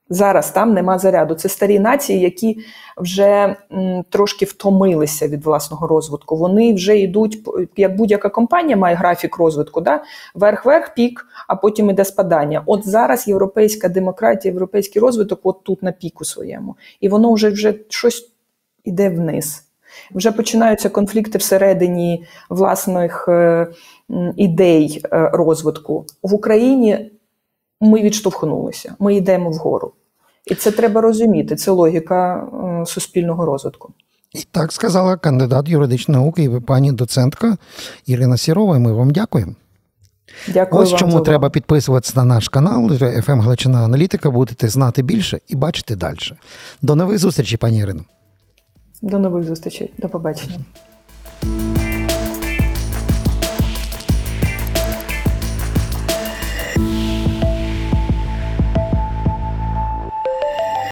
Зараз 0.09 0.51
там 0.51 0.73
нема 0.73 0.99
заряду. 0.99 1.35
Це 1.35 1.49
старі 1.49 1.79
нації, 1.79 2.19
які 2.19 2.57
вже 2.97 3.55
м, 3.71 4.03
трошки 4.09 4.45
втомилися 4.45 5.27
від 5.27 5.45
власного 5.45 5.87
розвитку. 5.87 6.35
Вони 6.35 6.73
вже 6.73 6.97
йдуть, 6.97 7.39
як 7.77 7.95
будь-яка 7.95 8.29
компанія 8.29 8.77
має 8.77 8.95
графік 8.95 9.37
розвитку, 9.37 9.81
да? 9.81 10.03
верх-верх, 10.35 10.93
пік, 10.93 11.25
а 11.47 11.55
потім 11.55 11.89
іде 11.89 12.05
спадання. 12.05 12.63
От 12.65 12.87
зараз 12.87 13.27
європейська 13.27 13.89
демократія, 13.89 14.51
європейський 14.51 15.01
розвиток, 15.01 15.39
от 15.43 15.63
тут 15.63 15.83
на 15.83 15.91
піку 15.91 16.25
своєму. 16.25 16.75
І 17.01 17.09
воно 17.09 17.33
вже, 17.33 17.49
вже 17.49 17.73
щось 17.89 18.31
іде 18.83 19.09
вниз. 19.09 19.63
Вже 20.15 20.31
починаються 20.31 20.89
конфлікти 20.89 21.37
всередині 21.37 22.25
власних 22.49 23.25
е, 23.27 23.67
ідей 24.35 25.01
е, 25.03 25.29
розвитку. 25.33 26.05
В 26.23 26.33
Україні 26.33 27.11
ми 27.81 28.01
відштовхнулися, 28.01 28.95
ми 28.99 29.15
йдемо 29.15 29.49
вгору. 29.49 29.93
І 30.49 30.55
це 30.55 30.71
треба 30.71 31.01
розуміти. 31.01 31.55
Це 31.55 31.71
логіка 31.71 32.47
е, 32.81 32.85
суспільного 32.85 33.45
розвитку. 33.45 33.93
І 34.33 34.39
так 34.51 34.71
сказала 34.71 35.17
кандидат 35.17 35.69
юридичної 35.69 36.21
науки 36.21 36.43
і 36.43 36.59
пані 36.59 36.91
доцентка 36.91 37.57
Ірина 38.05 38.37
Сірова. 38.37 38.77
І 38.77 38.79
ми 38.79 38.93
вам 38.93 39.11
дякуємо. 39.11 39.53
Дякую 40.47 40.83
Ось 40.83 40.91
вам 40.91 40.99
чому 40.99 41.19
треба 41.21 41.49
підписуватися 41.49 42.13
на 42.15 42.25
наш 42.25 42.49
канал 42.49 42.85
FM 42.91 43.41
Галичина 43.41 43.83
Аналітика. 43.83 44.31
Будете 44.31 44.67
знати 44.67 45.01
більше 45.01 45.39
і 45.47 45.55
бачити 45.55 45.95
далі. 45.95 46.17
До 46.81 46.95
нових 46.95 47.19
зустрічей, 47.19 47.57
пані 47.57 47.79
Ірино. 47.79 48.03
До 49.01 49.19
нових 49.19 49.43
зустрічей. 49.43 49.93
До 49.97 50.09
побачення. 50.09 50.59